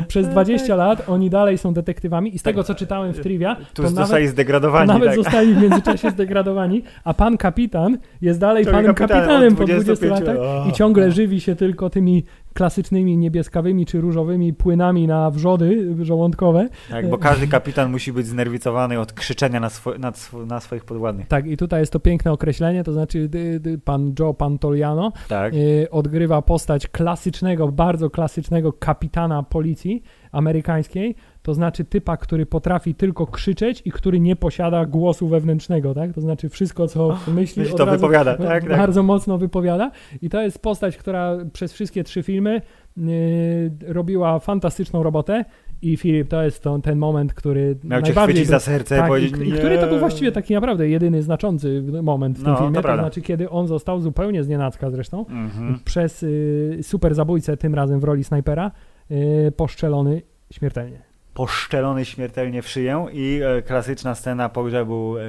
[0.08, 3.62] Przez 20 lat oni dalej są detektywami i z tego, co czytałem w trivia, Tu
[3.74, 4.88] to nawet, zostali to zdegradowani.
[4.88, 5.16] nawet tak.
[5.16, 10.20] zostali w międzyczasie zdegradowani, a pan kapitan jest dalej Ciągle panem kapitanem po 20 25
[10.20, 10.68] latach lat.
[10.68, 12.24] i ciągle żywi się tylko tymi
[12.56, 16.68] klasycznymi niebieskawymi czy różowymi płynami na wrzody żołądkowe.
[16.90, 20.84] Tak, bo każdy kapitan musi być znerwicowany od krzyczenia na, swo- na, sw- na swoich
[20.84, 21.26] podwładnych.
[21.28, 25.54] Tak, i tutaj jest to piękne określenie, to znaczy dy, dy, pan Joe Pantoliano Tak.
[25.54, 30.02] y, odgrywa postać klasycznego, bardzo klasycznego kapitana policji
[30.32, 31.14] amerykańskiej,
[31.46, 36.12] to znaczy typa, który potrafi tylko krzyczeć i który nie posiada głosu wewnętrznego, tak?
[36.12, 38.68] To znaczy wszystko, co myśli, od to wypowiada, tak, tak.
[38.68, 39.90] bardzo mocno wypowiada
[40.22, 42.62] i to jest postać, która przez wszystkie trzy filmy
[42.98, 45.44] y, robiła fantastyczną robotę
[45.82, 49.08] i Filip, to jest to, ten moment, który Miał cię chwycić za serce i tak,
[49.08, 52.56] powiedzieć, i, i który to był właściwie taki naprawdę jedyny znaczący moment w tym No,
[52.56, 53.02] to filmie, to, prawda.
[53.02, 55.78] znaczy kiedy on został zupełnie znienacka zresztą Mhm.
[55.84, 58.70] przez y, super zabójcę, tym razem w roli snajpera,
[59.10, 60.22] y, poszczelony
[60.52, 61.06] śmiertelnie.
[61.36, 65.22] Poszczelony śmiertelnie w szyję i e, klasyczna scena pogrzebu, e,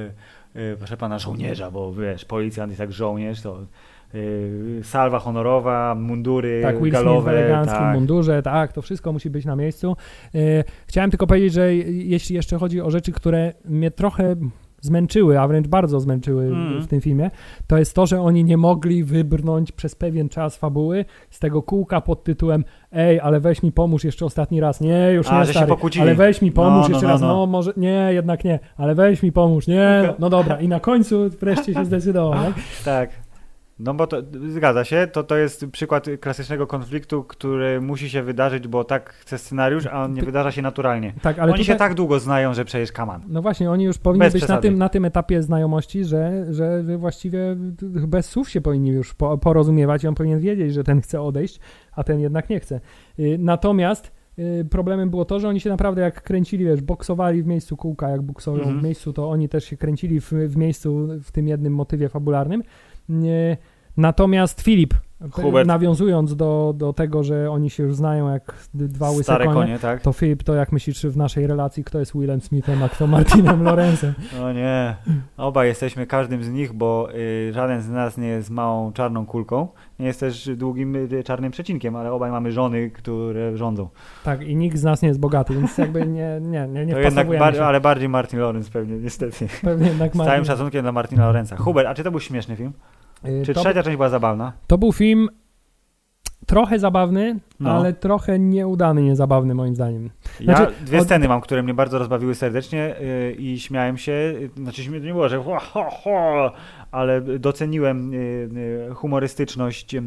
[0.55, 3.59] e, proszę pana, żołnierza, bo wiesz, policjant jest jak żołnierz, to
[4.83, 7.31] salwa honorowa, mundury Tak, Will Smith w galowe.
[7.31, 7.95] eleganckim tak.
[7.95, 9.95] mundurze, tak, to wszystko musi być na miejscu.
[10.87, 14.35] Chciałem tylko powiedzieć, że jeśli jeszcze chodzi o rzeczy, które mnie trochę
[14.81, 16.81] zmęczyły, a wręcz bardzo zmęczyły Mm.
[16.81, 17.31] w tym filmie,
[17.67, 22.01] to jest to, że oni nie mogli wybrnąć przez pewien czas fabuły z tego kółka
[22.01, 25.71] pod tytułem ej, ale weź mi pomóż jeszcze ostatni raz, nie, już A, nie stary,
[26.01, 27.27] ale weź mi pomóż No, no, jeszcze no, raz, no.
[27.27, 27.45] no.
[27.45, 31.73] może, nie, jednak nie, ale weź mi pomóż, nie, no dobra i na końcu wreszcie
[31.73, 32.53] się zdecydował, tak?
[32.85, 33.26] Tak.
[33.79, 38.67] No bo to zgadza się, to, to jest przykład klasycznego konfliktu, który musi się wydarzyć,
[38.67, 41.13] bo tak chce scenariusz, a on nie wydarza się naturalnie.
[41.21, 43.21] Tak, ale Oni tutaj, się tak długo znają, że przecież kaman.
[43.27, 46.83] No właśnie, oni już powinni Bez być na tym, na tym etapie znajomości, że, że
[46.97, 47.55] właściwie
[48.07, 51.59] bez słów się powinni już po, porozumiewać i on powinien wiedzieć, że ten chce odejść,
[51.91, 52.79] a ten jednak nie chce.
[53.19, 57.47] Y, Natomiast y, problemem było to, że oni się naprawdę jak kręcili, wiesz, boksowali w
[57.47, 58.79] miejscu kółka, jak boksują Mhm.
[58.79, 62.63] w miejscu, to oni też się kręcili w, w miejscu, w tym jednym motywie fabularnym.
[63.09, 63.57] Nie,
[63.97, 64.93] Natomiast Filip,
[65.31, 65.67] Hubert.
[65.67, 69.79] nawiązując do, do tego, że oni się już znają jak dwa łyse Stare konie, konie,
[69.79, 70.01] tak?
[70.01, 73.63] to Filip, to jak myślisz w naszej relacji, kto jest Willem Smithem, a kto Martinem
[73.67, 74.13] Lorenzem?
[74.43, 74.95] O nie,
[75.37, 79.67] obaj jesteśmy każdym z nich, bo y, żaden z nas nie jest małą czarną kulką,
[79.99, 83.89] nie jest też długim y, czarnym przecinkiem, ale obaj mamy żony, które rządzą.
[84.23, 86.99] Tak, i nikt z nas nie jest bogaty, więc jakby nie, nie, nie, nie to
[86.99, 89.47] jednak, bar- ale bardziej Martin Lorenz pewnie, niestety.
[89.61, 90.45] Pewnie jednak Z całym Martin.
[90.45, 91.55] szacunkiem dla Martina Lorenza.
[91.55, 92.73] Hubert, a czy to był śmieszny film?
[93.25, 94.53] Y, Czy to, trzecia część była zabawna?
[94.67, 95.29] to był film
[96.45, 97.71] trochę zabawny, No.
[97.71, 100.09] ale trochę nieudany, niezabawny moim zdaniem.
[100.39, 104.11] Ja Znaczy, dwie od- sceny mam, które mnie bardzo rozbawiły serdecznie yy, i śmiałem się.
[104.11, 106.51] Yy, Znaczy to nie było, że ho, ho, ho,
[106.91, 108.49] ale doceniłem yy,
[108.87, 110.01] yy, humorystyczność yy,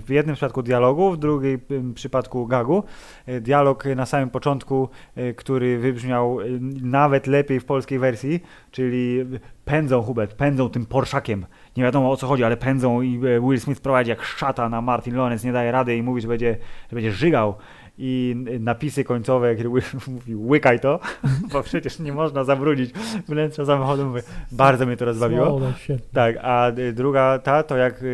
[0.00, 2.82] w jednym przypadku dialogu, w drugim yy, przypadku gagu.
[3.26, 8.40] Yy, Dialog na samym początku, yy, który wybrzmiał yy, nawet lepiej w polskiej wersji,
[8.70, 9.24] czyli
[9.64, 11.46] pędzą Hubert, pędzą tym Porszakiem.
[11.78, 14.80] Nie wiadomo o co chodzi, ale pędzą i e, Will Smith prowadzi jak szata na
[14.80, 16.56] Martin Lawrence, nie daje rady i mówi, że będzie,
[16.90, 17.54] że będzie żygał.
[17.98, 19.68] I napisy końcowe, kiedy
[20.08, 21.00] mówi łykaj to,
[21.52, 22.92] bo przecież nie można zabrudzić
[23.28, 24.06] wnętrza samochodu.
[24.06, 24.22] Mówię,
[24.52, 25.60] bardzo mnie to rozbawiło.
[25.78, 26.06] Świetnie.
[26.12, 28.04] Tak, a y, druga ta, to jak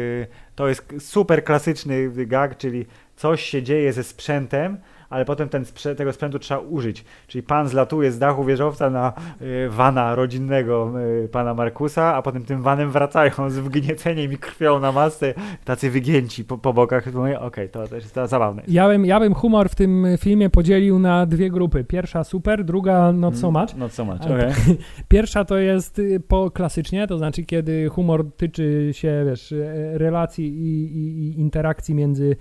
[0.55, 2.87] to jest super klasyczny gag, czyli
[3.17, 4.79] coś się dzieje ze sprzętem,
[5.15, 5.65] ale potem ten
[5.97, 7.05] tego sprzętu trzeba użyć.
[7.27, 9.13] Czyli pan zlatuje z dachu wieżowca na
[9.43, 10.93] y, wana rodzinnego
[11.25, 15.35] y, pana Markusa, a potem tym vanem wracają z wgnieceniem i krwią na masce,
[15.65, 17.15] tacy wygięci po, po bokach.
[17.15, 18.63] Mówię, okej, to też jest zabawne.
[18.69, 21.85] Ja bym, ja bym humor w tym filmie podzielił na dwie grupy.
[21.85, 23.77] Pierwsza super, druga not so much.
[23.77, 24.53] Not so much, okej.
[25.09, 30.47] Pierwsza to jest y, po klasycznie, to znaczy kiedy humor tyczy się, wiesz, e, relacji
[30.47, 32.37] i, i, i interakcji między y,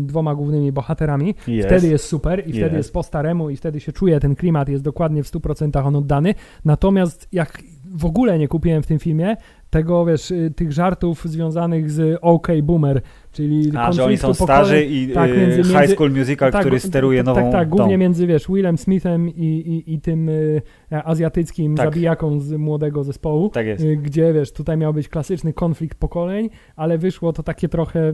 [0.00, 1.34] dwoma głównymi bohaterami.
[1.48, 1.68] Jest.
[1.68, 2.74] Wtedy jest super i wtedy Jest.
[2.74, 6.34] jest po staremu i wtedy się czuje ten klimat, jest dokładnie w 100% on oddany.
[6.64, 7.62] Natomiast jak
[7.94, 9.36] w ogóle nie kupiłem w tym filmie
[9.70, 13.00] tego, wiesz, y, tych żartów związanych z OK Boomer,
[13.32, 14.92] czyli A, że oni są konfliktu starzy pokoleń.
[14.92, 17.94] i tak, y, między- High między- School Musical, Tak, który steruje nową Tak, tak, głównie
[17.94, 17.98] tą.
[17.98, 20.62] między, wiesz, Willem Smithem i, i, i tym y,
[21.04, 21.86] azjatyckim Tak.
[21.86, 23.48] zabijaką z młodego zespołu.
[23.48, 23.84] Tak jest.
[23.84, 28.12] Y, Gdzie wiesz, tutaj miał być klasyczny konflikt pokoleń, ale wyszło to takie trochę.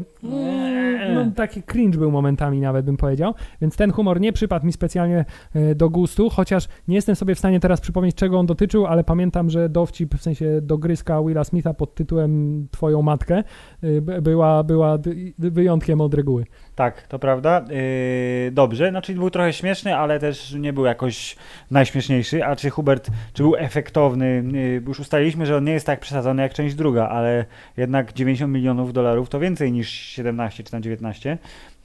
[1.15, 3.35] No, taki cringe był momentami, nawet bym powiedział.
[3.61, 7.39] Więc ten humor nie przypadł mi specjalnie e, do gustu, chociaż nie jestem sobie w
[7.39, 11.75] stanie teraz przypomnieć, czego on dotyczył, ale pamiętam, że dowcip, w sensie dogryzka Willa Smitha
[11.75, 13.43] pod tytułem Twoją matkę
[14.03, 14.99] by- była, była
[15.39, 16.45] wyjątkiem od reguły.
[16.79, 17.65] Tak, to prawda.
[18.45, 21.37] Yy, dobrze, znaczy był trochę śmieszny, ale też nie był jakoś
[21.71, 22.45] najśmieszniejszy.
[22.45, 24.45] A czy Hubert, czy był efektowny?
[24.53, 27.45] Yy, już ustaliliśmy, że on nie jest tak przesadzony jak część druga, ale
[27.77, 31.39] jednak 90 milionów dolarów to więcej niż 17 czy tam 19.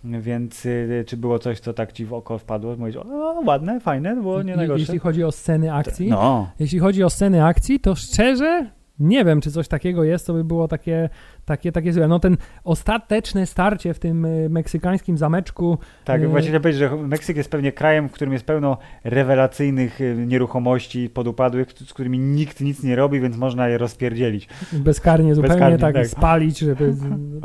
[0.03, 2.75] Więc yy, czy było coś, co tak ci w oko wpadło?
[2.75, 4.81] Mówisz, o, ładne, fajne, było nie najgorsze.
[4.81, 9.41] Jeśli chodzi o sceny akcji, No, Jeśli chodzi o sceny akcji, to szczerze nie wiem,
[9.41, 11.09] czy coś takiego jest, co by było takie,
[11.45, 12.07] takie, takie złe.
[12.07, 16.27] No ten ostateczne starcie w tym y, meksykańskim zameczku, tak, Yy.
[16.27, 21.09] właśnie chciałem powiedzieć, że Meksyk jest pewnie krajem, w którym jest pełno rewelacyjnych yy, nieruchomości
[21.09, 24.47] podupadłych, z którymi nikt nic nie robi, więc można je rozpierdzielić.
[24.73, 26.07] bezkarnie zupełnie Bezkarnie, tak, tak.
[26.07, 26.93] spalić, żeby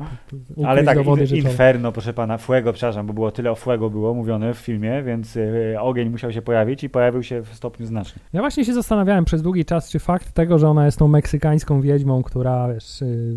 [0.67, 1.37] Ale tak, dowody in.
[1.37, 5.37] Inferno, proszę pana, Fuego, przepraszam, bo było tyle o Fuego było mówione w filmie, więc
[5.37, 8.25] y, ogień musiał się pojawić i pojawił się w stopniu znacznym.
[8.33, 11.81] Ja właśnie się zastanawiałem przez długi czas, czy fakt tego, że ona jest tą meksykańską
[11.81, 13.37] wiedźmą, która wiesz, y,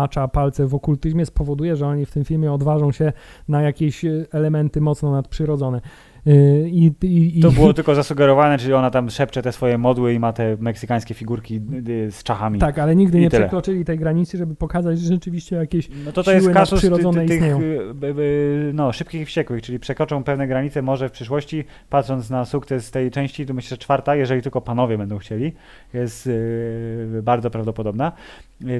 [0.00, 3.12] macza palce w okultyzmie, spowoduje, że oni w tym filmie odważą się
[3.48, 5.80] na jakieś y, elementy mocno nadprzyrodzone.
[6.26, 10.18] Y, I, i, To było tylko zasugerowane, czyli ona tam szepcze te swoje modły i
[10.18, 12.58] ma te meksykańskie figurki y, z czachami.
[12.58, 13.42] Tak, ale nigdy nie tyle.
[13.42, 16.90] przekroczyli tej granicy, żeby pokazać, że rzeczywiście jakieś No to to jest siły kasus ty,
[16.90, 17.60] nadprzyrodzone ty, tych istnieją.
[17.60, 22.90] y, no, szybkich i wściekłych, czyli przekroczą pewne granice może w przyszłości, patrząc na sukces
[22.90, 25.52] tej części, to myślę, że czwarta, jeżeli tylko panowie będą chcieli,
[25.94, 26.30] jest
[27.22, 28.12] bardzo prawdopodobna.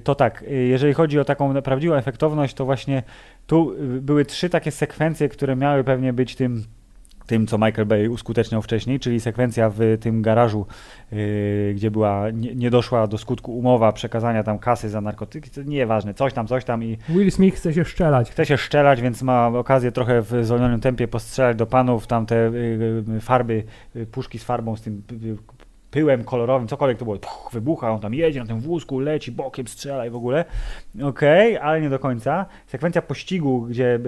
[0.04, 3.02] To tak, jeżeli chodzi o taką prawdziwą efektowność, to właśnie
[3.46, 6.64] tu były trzy takie sekwencje, które miały pewnie być tym
[7.30, 10.66] tym, co Michael Bay uskuteczniał wcześniej, czyli sekwencja w tym garażu,
[11.12, 15.62] yy, gdzie była, nie, nie doszła do skutku umowa przekazania tam kasy za narkotyki, to
[15.62, 18.30] nieważne, coś tam, coś tam i Will Smith chce się szczelać.
[18.30, 22.48] chce się szczelać, więc ma okazję trochę w zwolnionym tempie postrzelać do panów, tam te
[22.48, 23.64] y, y, farby,
[23.96, 25.36] y, puszki z farbą, z tym y, y,
[25.90, 29.68] pyłem kolorowym, cokolwiek to było, puch, wybucha, on tam jedzie na tym wózku, leci bokiem,
[29.68, 30.44] strzela i w ogóle.
[31.02, 32.46] Okej, okay, ale nie do końca.
[32.66, 33.98] Sekwencja pościgu, gdzie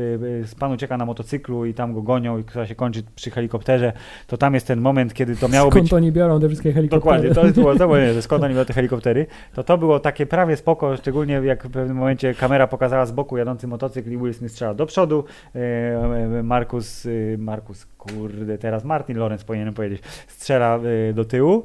[0.58, 3.92] pan ucieka na motocyklu i tam go gonią i która się kończy przy helikopterze,
[4.26, 5.90] to tam jest ten moment, kiedy to miało skąd być...
[5.90, 7.28] Skąd oni biorą te wszystkie helikoptery?
[7.28, 9.26] Dokładnie, to było, to było nie, że skąd oni biorą te helikoptery.
[9.54, 13.36] To to było takie prawie spoko, szczególnie jak w pewnym momencie kamera pokazała z boku
[13.36, 15.24] jadący motocykl i Will Smith strzela do przodu.
[15.54, 17.08] E, Markus,
[17.38, 20.80] Markus, kurde, teraz Martin Lorenz powinienem powiedzieć, strzela
[21.14, 21.64] do tyłu.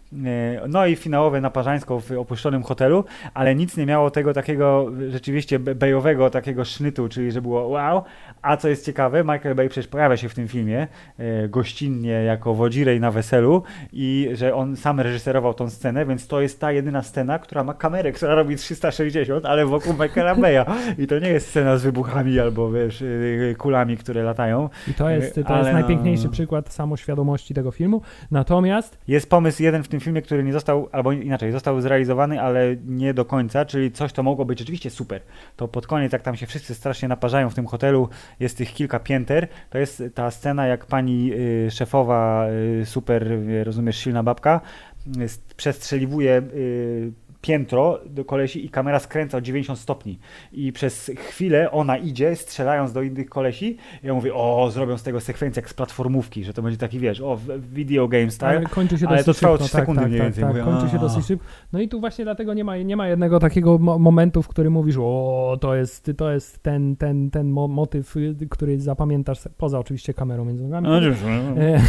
[0.69, 6.29] No i finałowe naparzańsko w opuszczonym hotelu, ale nic nie miało tego takiego rzeczywiście bejowego
[6.29, 8.03] takiego sznytu, czyli że było wow.
[8.41, 10.87] A co jest ciekawe, Michael Bay przecież pojawia się w tym filmie
[11.49, 16.59] gościnnie jako wodzirej na weselu i że on sam reżyserował tą scenę, więc to jest
[16.59, 20.65] ta jedyna scena, która ma kamerę, która robi 360, ale wokół Michaela Baya.
[20.97, 24.69] I to nie jest scena z wybuchami albo wiesz, y, kulami, które latają.
[24.87, 26.31] I to jest, to jest najpiękniejszy no...
[26.31, 28.01] przykład samoświadomości tego filmu.
[28.31, 28.97] Natomiast...
[29.07, 33.13] Jest pomysł jeden w tym filmie, który nie został, albo inaczej, został zrealizowany, ale nie
[33.13, 35.21] do końca, czyli coś, to mogło być rzeczywiście super.
[35.55, 38.99] To pod koniec, jak tam się wszyscy strasznie naparzają w tym hotelu, jest tych kilka
[38.99, 42.47] pięter, to jest ta scena, jak pani y, szefowa,
[42.81, 44.61] y, super, rozumiesz, silna babka,
[45.07, 47.11] y, przestrzeliwuje y,
[47.41, 50.19] piętro do kolesi i kamera skręca o 90 stopni.
[50.51, 53.77] I przez chwilę ona idzie, strzelając do innych kolesi.
[54.03, 56.99] I ja mówię, o, zrobią z tego sekwencję jak z platformówki, że to będzie taki,
[56.99, 57.39] wiesz, o,
[57.73, 58.49] video game style.
[58.49, 60.43] Ale, kończy się ale to trwało 3 sekundy tak, mniej więcej.
[60.43, 61.45] Tak, tak, kończy się dosyć szybko.
[61.73, 64.73] No i tu właśnie dlatego nie ma, nie ma jednego takiego mo momentu, w którym
[64.73, 68.15] mówisz, o, to jest, to jest ten, ten, ten mo motyw,
[68.49, 70.97] który zapamiętasz, poza oczywiście kamerą między nogami, no,
[71.61, 71.81] e,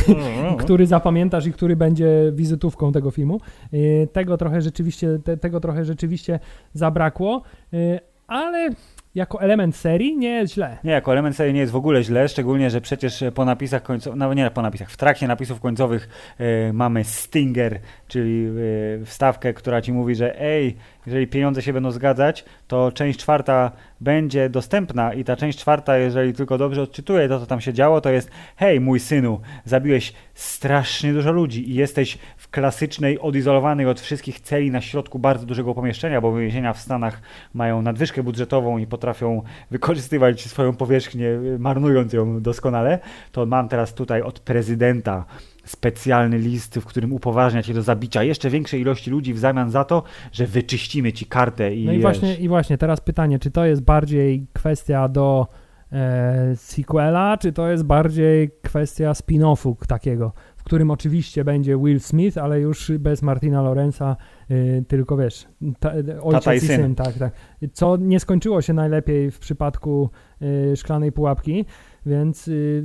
[0.64, 3.40] który zapamiętasz i który będzie wizytówką tego filmu.
[3.72, 6.40] E, tego trochę rzeczywiście, te, tego trochę rzeczywiście
[6.74, 7.42] zabrakło,
[7.74, 8.70] y, ale
[9.14, 10.78] jako element serii nie jest źle.
[10.84, 14.18] Nie, jako element serii nie jest w ogóle źle, szczególnie, że przecież po napisach końcowych,
[14.18, 16.08] no nie po napisach, w trakcie napisów końcowych
[16.40, 20.76] y, mamy Stinger, czyli y, wstawkę, która ci mówi, że ej,
[21.06, 26.32] jeżeli pieniądze się będą zgadzać, to część czwarta będzie dostępna i ta część czwarta, jeżeli
[26.32, 31.12] tylko dobrze odczytuję to, co tam się działo, to jest hej, mój synu, zabiłeś strasznie
[31.12, 32.18] dużo ludzi i jesteś
[32.52, 37.22] klasycznej, odizolowanej od wszystkich celi na środku bardzo dużego pomieszczenia, bo więzienia w Stanach
[37.54, 41.28] mają nadwyżkę budżetową i potrafią wykorzystywać swoją powierzchnię,
[41.58, 42.98] marnując ją doskonale,
[43.32, 45.24] to mam teraz tutaj od prezydenta
[45.64, 49.84] specjalny list, w którym upoważnia cię do zabicia jeszcze większej ilości ludzi w zamian za
[49.84, 53.64] to, że wyczyścimy ci kartę i No i właśnie, i właśnie teraz pytanie, czy to
[53.64, 55.46] jest bardziej kwestia do
[55.92, 60.32] e, sequela, czy to jest bardziej kwestia spin-offu takiego,
[60.72, 64.16] którym oczywiście będzie Will Smith, ale już bez Martina Lorenza,
[64.50, 65.48] y, tylko wiesz,
[65.80, 65.92] ta,
[66.22, 66.80] ojciec Tata i syn.
[66.80, 66.94] syn.
[66.94, 67.32] Tak, tak.
[67.72, 70.10] Co nie skończyło się najlepiej w przypadku
[70.42, 71.64] y, Szklanej Pułapki,
[72.06, 72.84] więc y,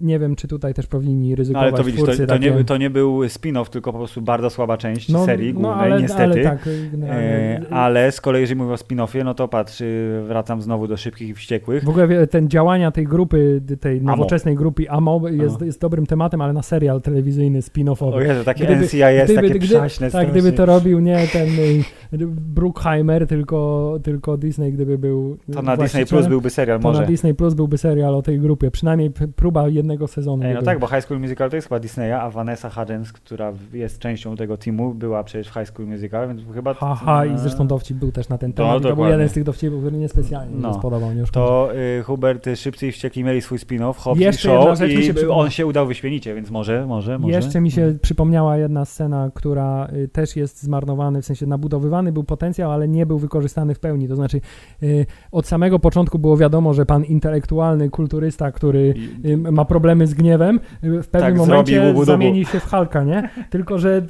[0.00, 1.62] nie wiem, czy tutaj też powinni ryzykować.
[1.62, 2.50] No ale to widzisz, to, to, takie...
[2.50, 5.92] nie, to nie był spin-off, tylko po prostu bardzo słaba część no, serii no, głównej,
[5.92, 6.22] ale, niestety.
[6.22, 6.68] Ale, tak,
[7.02, 10.96] e, ale z kolei, jeżeli mówię o spin-offie, no to patrz, y, wracam znowu do
[10.96, 11.84] szybkich i wściekłych.
[11.84, 14.58] W ogóle ten działania tej grupy, tej nowoczesnej Amo.
[14.58, 18.14] grupy AMO jest, jest dobrym tematem, ale na serial telewizyjny spin-offowy.
[18.14, 20.10] O Jezu, takie gdyby, NCIS, gdyby, takie gdyby, przaśne.
[20.10, 25.76] Tak, gdyby to robił nie ten y, Bruckheimer, tylko, tylko Disney, gdyby był To na
[25.76, 27.00] Disney Plus byłby serial to może.
[27.00, 30.44] na Disney Plus byłby serial o tej grupie, przynajmniej próba jednego sezonu.
[30.44, 33.52] Ej, no tak, bo High School Musical to jest chyba Disneya, a Vanessa Hudgens, która
[33.72, 36.74] jest częścią tego teamu, była przecież w High School Musical, więc chyba...
[36.74, 38.82] Haha, i zresztą dowcip był też na ten temat.
[38.82, 40.72] No, to był jeden z tych dowcipów, który niespecjalnie no.
[40.72, 41.12] się spodobał.
[41.12, 44.80] Nie to y, Hubert, y, Szybcy i Wściekli mieli swój spin-off, Hobbs Jeszcze i Show
[44.88, 47.34] i się on się udał wyśmienicie, więc może, może, może.
[47.34, 47.98] Jeszcze mi się hmm.
[47.98, 53.06] przypomniała jedna scena, która y, też jest zmarnowany, w sensie nabudowywany był potencjał, ale nie
[53.06, 54.08] był wykorzystany w pełni.
[54.08, 54.40] To znaczy
[54.82, 57.90] y, od samego początku było wiadomo, że pan intelektualny
[58.30, 63.04] kulturysta, który y, ma problemy z gniewem, w pewnym tak, momencie zamieni się w Halka,
[63.04, 63.30] nie?
[63.50, 64.02] Tylko, że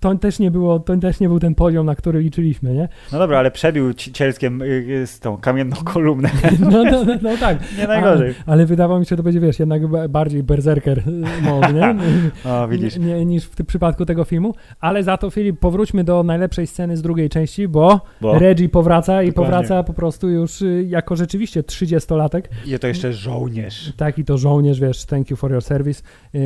[0.00, 2.88] to też nie było, to też nie był ten poziom, na który liczyliśmy, nie?
[3.12, 6.30] No dobra, ale przebił cielskiem y, z tą kamienną kolumnę.
[6.60, 7.58] No, no, no, no tak.
[7.78, 8.28] Nie najgorzej.
[8.28, 11.02] Ale, ale, wydawało mi się, że to będzie, wiesz, jednak bardziej berserker
[11.42, 11.96] mode, nie?
[12.50, 12.96] o, widzisz.
[12.96, 14.54] Nie, niż w tym przypadku tego filmu.
[14.80, 18.38] Ale za to, Filip, powróćmy do najlepszej sceny z drugiej części, bo, bo?
[18.38, 19.52] Reggie powraca i Dokładnie.
[19.52, 22.42] powraca po prostu już jako rzeczywiście 30-latek.
[22.66, 23.92] I to jeszcze żołnierz.
[23.96, 26.02] Tak, i to żołnierz, wiesz, thank you for your service,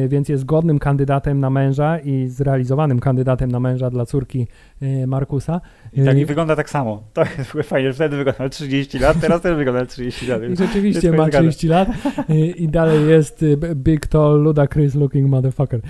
[0.08, 4.46] więc jest godnym kandydatem na męża i zrealizowanym kandydatem kandydatem na męża dla córki
[4.82, 5.60] y, Markusa.
[5.92, 7.02] I tak i y, wygląda tak samo.
[7.12, 10.42] To jest fajnie, że wtedy wyglądał 30 lat, teraz też wygląda 30 lat.
[10.42, 11.88] I rzeczywiście ma 30 lat
[12.30, 15.80] y, i dalej jest big, tall, ludicrous looking motherfucker.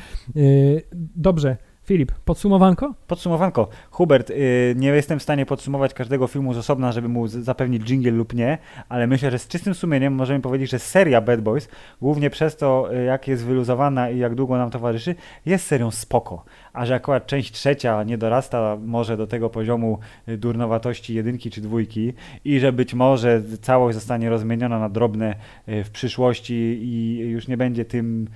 [1.17, 1.57] Dobrze.
[1.85, 2.95] Filip, podsumowanko?
[3.07, 3.69] Podsumowanko.
[3.91, 4.37] Hubert, yy,
[4.77, 8.59] nie jestem w stanie podsumować każdego filmu z osobna, żeby mu zapewnić jingle lub nie,
[8.89, 11.69] ale myślę, że z czystym sumieniem możemy powiedzieć, że seria Bad Boys,
[12.01, 15.15] głównie przez to, y, jak jest wyluzowana i jak długo nam towarzyszy,
[15.47, 16.45] jest serią spoko.
[16.73, 21.61] A że akurat część trzecia nie dorasta może do tego poziomu y, durnowatości jedynki czy
[21.61, 22.13] dwójki
[22.45, 25.35] i że być może całość zostanie rozmieniona na drobne
[25.69, 28.29] y, w przyszłości i już nie będzie tym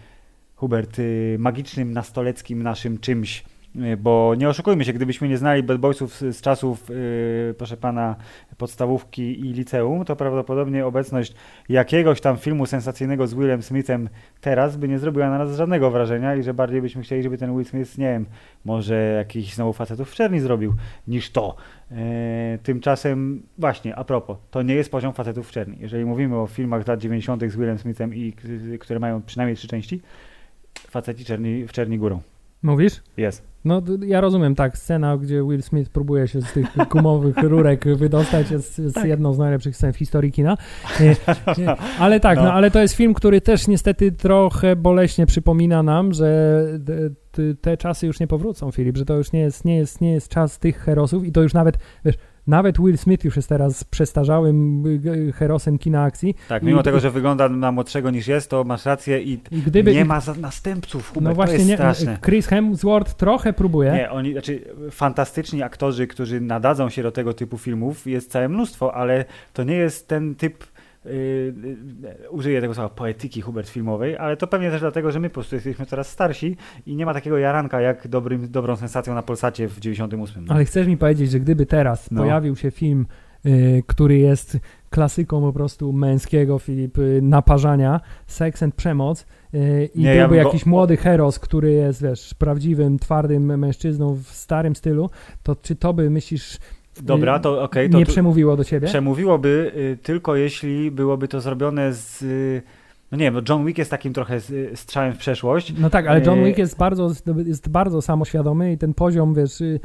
[0.59, 3.45] Hubert, y, magicznym, nastoleckim naszym czymś,
[3.77, 8.17] y, bo nie oszukujmy się, gdybyśmy nie znali Bad Boysów z, czasów, yy, proszę pana,
[8.57, 11.35] podstawówki i liceum, to prawdopodobnie obecność
[11.69, 14.09] jakiegoś tam filmu sensacyjnego z Willem Smithem
[14.41, 17.57] teraz by nie zrobiła na nas żadnego wrażenia i że bardziej byśmy chcieli, żeby ten
[17.57, 18.27] Will Smith, nie wiem,
[18.65, 20.75] może jakiś znowu facetów w czerni zrobił,
[21.09, 21.57] niż to.
[21.91, 21.97] Yy,
[22.63, 25.77] tymczasem, właśnie, a propos, to nie jest poziom facetów w czerni.
[25.81, 27.43] Jeżeli mówimy o filmach z lat 90.
[27.51, 28.35] z Willem Smithem i
[28.81, 30.01] które mają przynajmniej trzy części,
[30.91, 32.21] faceci czerni, w czerni górą.
[32.63, 33.03] Mówisz?
[33.17, 33.43] Jest.
[33.65, 38.51] No ja rozumiem, tak, scena, gdzie Will Smith próbuje się z tych gumowych rurek wydostać
[38.51, 39.09] jest, jest tak.
[39.09, 40.57] jedną z najlepszych scen w historii kina.
[41.99, 42.45] Ale tak, no.
[42.45, 42.53] no.
[42.53, 46.63] ale to jest film, który też niestety trochę boleśnie przypomina nam, że
[47.61, 50.29] te czasy już nie powrócą, Filip, że to już nie jest, nie jest, nie jest
[50.29, 52.17] czas tych herosów i to już nawet, wiesz,
[52.49, 56.37] nawet Will Smith już jest teraz przestarzałym y, herosem kina akcji.
[56.49, 59.63] Tak, mimo I, tego, że wygląda na młodszego niż jest, to masz rację i, i
[59.67, 61.09] gdyby, nie ma następców.
[61.09, 62.19] Hubert, no właśnie, nie, straszne.
[62.25, 63.93] Chris Hemsworth trochę próbuje.
[63.93, 68.95] Nie, oni, znaczy fantastyczni aktorzy, którzy nadadzą się do tego typu filmów, jest całe mnóstwo,
[68.95, 70.65] ale to nie jest ten typ
[71.05, 71.55] Yy,
[72.31, 75.55] użyję tego słowa poetyki Hubert filmowej, ale to pewnie też dlatego, że my po prostu
[75.55, 79.81] jesteśmy coraz starsi i nie ma takiego jaranka jak dobrym, dobrą sensacją na Polsacie w
[79.81, 80.45] 98.
[80.45, 80.55] No.
[80.55, 82.23] Ale chcesz mi powiedzieć, że gdyby teraz no.
[82.23, 83.07] pojawił się film,
[83.45, 84.59] yy, który jest
[84.91, 90.43] klasyką po prostu męskiego, Filip, yy, naparzania, seks and przemoc yy, i nie, byłby ja
[90.43, 90.71] jakiś go...
[90.71, 95.11] młody heros, który jest, wiesz, prawdziwym, twardym mężczyzną w starym stylu,
[95.43, 96.59] to czy to by, myślisz,
[97.03, 97.87] Dobra, to okej.
[97.87, 98.89] Okay, nie przemówiło do ciebie?
[98.89, 102.63] Przemówiłoby y, tylko jeśli byłoby to zrobione z y,
[103.13, 104.41] no nie wiem, John Wick jest takim trochę
[104.75, 105.75] strzałem w przeszłość.
[105.79, 107.11] No tak, ale John Wick jest bardzo,
[107.47, 109.81] jest bardzo samoświadomy i ten poziom, wiesz, y, y,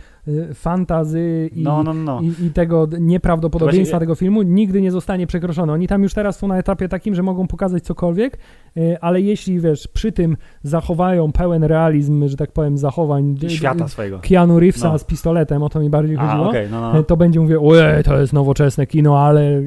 [0.53, 2.21] fantazy i, no, no, no.
[2.21, 5.73] i, i tego nieprawdopodobieństwa tego filmu nigdy nie zostanie przekroczony.
[5.73, 8.37] Oni tam już teraz są na etapie takim, że mogą pokazać cokolwiek,
[8.77, 14.19] y, ale jeśli, wiesz, przy tym zachowają pełen realizm, że tak powiem, zachowań świata swojego.
[14.19, 14.99] Keanu Reevesa no.
[14.99, 17.03] z pistoletem, o to mi bardziej chodziło, A, okay, no, no.
[17.03, 19.61] to będzie mówię, ojej, to jest nowoczesne kino, ale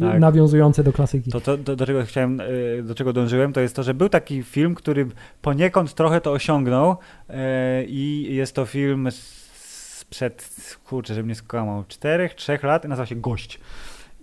[0.00, 0.20] tak.
[0.20, 1.30] nawiązujące do klasyki.
[1.30, 2.40] To, to, do, do czego chciałem
[2.84, 5.06] do czego dążyłem, to jest to, że był taki film, który
[5.42, 6.96] poniekąd trochę to osiągnął
[7.86, 9.08] i jest to film
[10.12, 13.60] sprzed, kurczę, żebym nie skłamał, czterech, trzech lat, nazywa się Gość.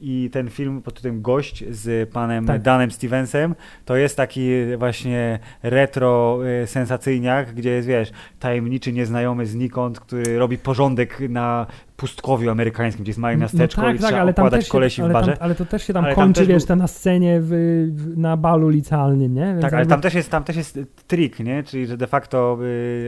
[0.01, 2.61] I ten film pod tytułem Gość z panem tak.
[2.61, 9.99] Danem Stevensem to jest taki właśnie retro y, sensacyjniak, gdzie jest, wiesz, tajemniczy nieznajomy znikąd,
[9.99, 11.67] który robi porządek na
[11.99, 15.01] pustkowiu amerykańskim, gdzie jest małe no miasteczko no tak, i tak, trzeba ale okładać kolesi
[15.01, 15.31] w barze.
[15.31, 16.75] Tam, ale to też się tam ale kończy, tam wiesz, był...
[16.75, 17.53] na scenie w,
[18.15, 19.45] na balu licealnym, nie?
[19.45, 21.63] Więc tak, ale tam też, jest, tam też jest trik, nie?
[21.63, 22.57] Czyli, że de facto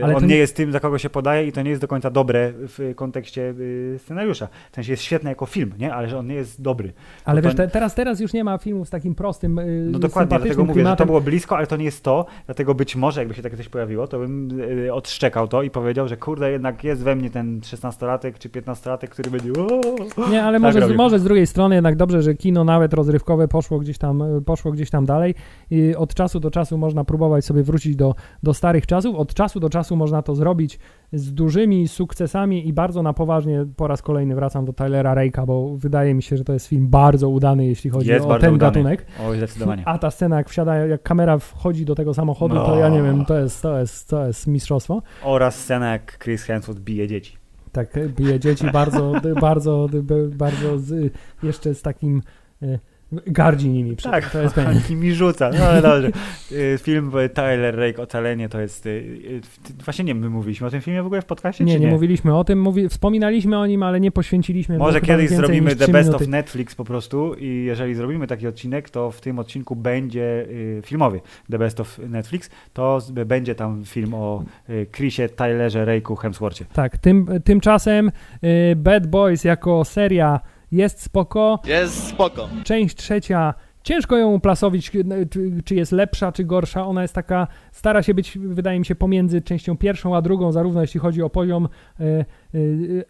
[0.00, 2.10] y, on nie jest tym, za kogo się podaje i to nie jest do końca
[2.10, 4.48] dobre w kontekście y, scenariusza.
[4.72, 5.94] W sensie jest świetny jako film, nie?
[5.94, 6.92] Ale że on nie jest dobry.
[7.24, 10.38] Ale wiesz, te, teraz, teraz już nie ma filmów z takim prostym, y, No dokładnie,
[10.38, 10.92] dlatego mówię, klimatem.
[10.92, 13.56] że to było blisko, ale to nie jest to, dlatego być może jakby się takie
[13.56, 14.48] coś pojawiło, to bym
[14.92, 18.48] odszczekał to i powiedział, że kurde, jednak jest we mnie ten 16-latek czy
[18.82, 19.52] 15-latek, który będzie
[20.30, 23.78] nie, ale tak może, może z drugiej strony jednak dobrze, że kino nawet rozrywkowe poszło
[23.78, 25.34] gdzieś tam, poszło gdzieś tam dalej
[25.70, 29.60] i od czasu do czasu można próbować sobie wrócić do, do starych czasów, od czasu
[29.60, 30.78] do czasu można to zrobić
[31.12, 35.76] z dużymi sukcesami i bardzo na poważnie po raz kolejny wracam do Tylera Rake'a, bo
[35.76, 38.58] wydaje mi się, że to jest film bardzo udany, jeśli chodzi jest o ten udany.
[38.58, 39.06] gatunek.
[39.26, 39.82] Oj, zdecydowanie.
[39.86, 42.66] A ta scena, jak wsiada, jak kamera wchodzi do tego samochodu, no.
[42.66, 45.02] to ja nie wiem, to jest, to jest, to jest mistrzostwo.
[45.22, 47.41] Oraz scena, jak Chris Hemsworth bije dzieci.
[47.72, 49.88] Tak, bije dzieci bardzo, bardzo,
[50.28, 51.12] bardzo, z,
[51.42, 52.22] jeszcze z takim
[52.62, 52.78] e,
[53.26, 53.96] gardzi nimi.
[53.96, 54.56] Tak, to jest
[54.90, 55.50] nimi rzuca.
[55.58, 56.10] No ale dobrze.
[56.52, 58.86] Y, film Tyler Rake, Ocalenie to jest...
[58.86, 59.40] Y, y,
[59.84, 62.36] właśnie nie, my mówiliśmy o tym filmie w ogóle w podcaście, Nie, nie, nie mówiliśmy
[62.36, 62.60] o tym.
[62.60, 64.78] Mówi, wspominaliśmy o nim, ale nie poświęciliśmy...
[64.78, 66.24] Może kiedyś zrobimy The Best minuty.
[66.24, 70.46] of Netflix po prostu i jeżeli zrobimy taki odcinek, to w tym odcinku będzie
[70.82, 74.44] filmowy The Best of Netflix, to będzie tam film o
[74.92, 76.64] Chrisie, Tylerze, Rake'u, Hemsworthie.
[76.72, 78.10] Tak, tym, tymczasem
[78.76, 80.40] Bad Boys jako seria
[80.72, 81.58] jest spoko.
[81.64, 82.48] Jest spoko.
[82.64, 84.92] Część trzecia Ciężko ją uplasowić,
[85.64, 86.86] czy jest lepsza, czy gorsza.
[86.86, 90.80] Ona jest taka, stara się być, wydaje mi się, pomiędzy częścią pierwszą a drugą, zarówno
[90.80, 91.68] jeśli chodzi o poziom
[92.00, 92.24] y,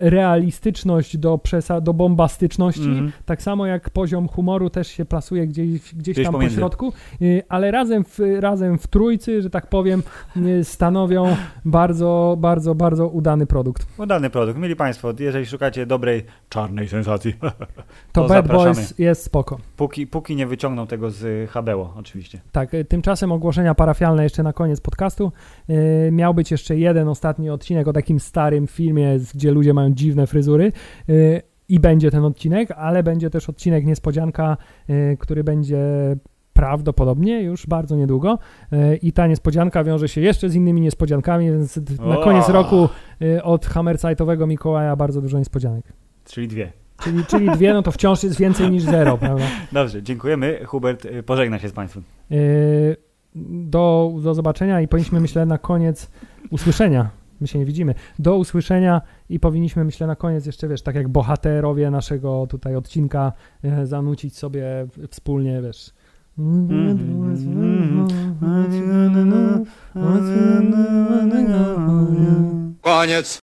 [0.00, 3.12] realistyczność do, przesa- do bombastyczności, Mhm.
[3.24, 6.56] tak samo jak poziom humoru też się plasuje gdzieś, gdzieś, Gdzieś tam pomiędzy.
[6.56, 10.02] po środku, y, ale razem w, razem w trójcy, że tak powiem,
[10.36, 13.86] y, stanowią bardzo, bardzo, bardzo udany produkt.
[13.98, 14.58] Udany produkt.
[14.58, 17.50] Mieli Państwo, jeżeli szukacie dobrej, czarnej sensacji, To,
[18.12, 18.74] To Bad zapraszamy.
[18.74, 19.58] Boys jest spoko.
[19.76, 22.40] póki, póki nie wyciągną tego z HBO, oczywiście.
[22.52, 25.32] Tak, y, tymczasem ogłoszenia parafialne jeszcze na koniec podcastu.
[25.70, 29.94] Y, miał być jeszcze jeden ostatni odcinek o takim starym filmie, z- gdzie ludzie mają
[29.94, 30.72] dziwne fryzury.
[31.08, 34.56] Y, I będzie ten odcinek, ale będzie też odcinek niespodzianka,
[34.90, 35.78] y, który będzie
[36.52, 38.38] prawdopodobnie już bardzo niedługo.
[38.72, 42.88] Y, I ta niespodzianka wiąże się jeszcze z innymi niespodziankami, więc na koniec roku
[43.42, 45.84] od Hammersightowego Mikołaja bardzo dużo niespodzianek.
[46.24, 46.72] Czyli dwie.
[47.02, 49.44] Czyli, czyli dwie, no to wciąż jest więcej niż zero, prawda?
[49.72, 50.64] Dobrze, dziękujemy.
[50.66, 52.02] Hubert pożegna się z Państwem.
[53.34, 56.10] Do, do zobaczenia i powinniśmy, myślę, na koniec
[56.50, 57.10] usłyszenia.
[57.42, 57.94] My się nie widzimy.
[58.18, 63.32] Do usłyszenia i powinniśmy, myślę, na koniec jeszcze, wiesz, tak jak bohaterowie naszego tutaj odcinka,
[63.64, 65.90] e, zanucić sobie wspólnie, wiesz.
[72.80, 73.40] Koniec.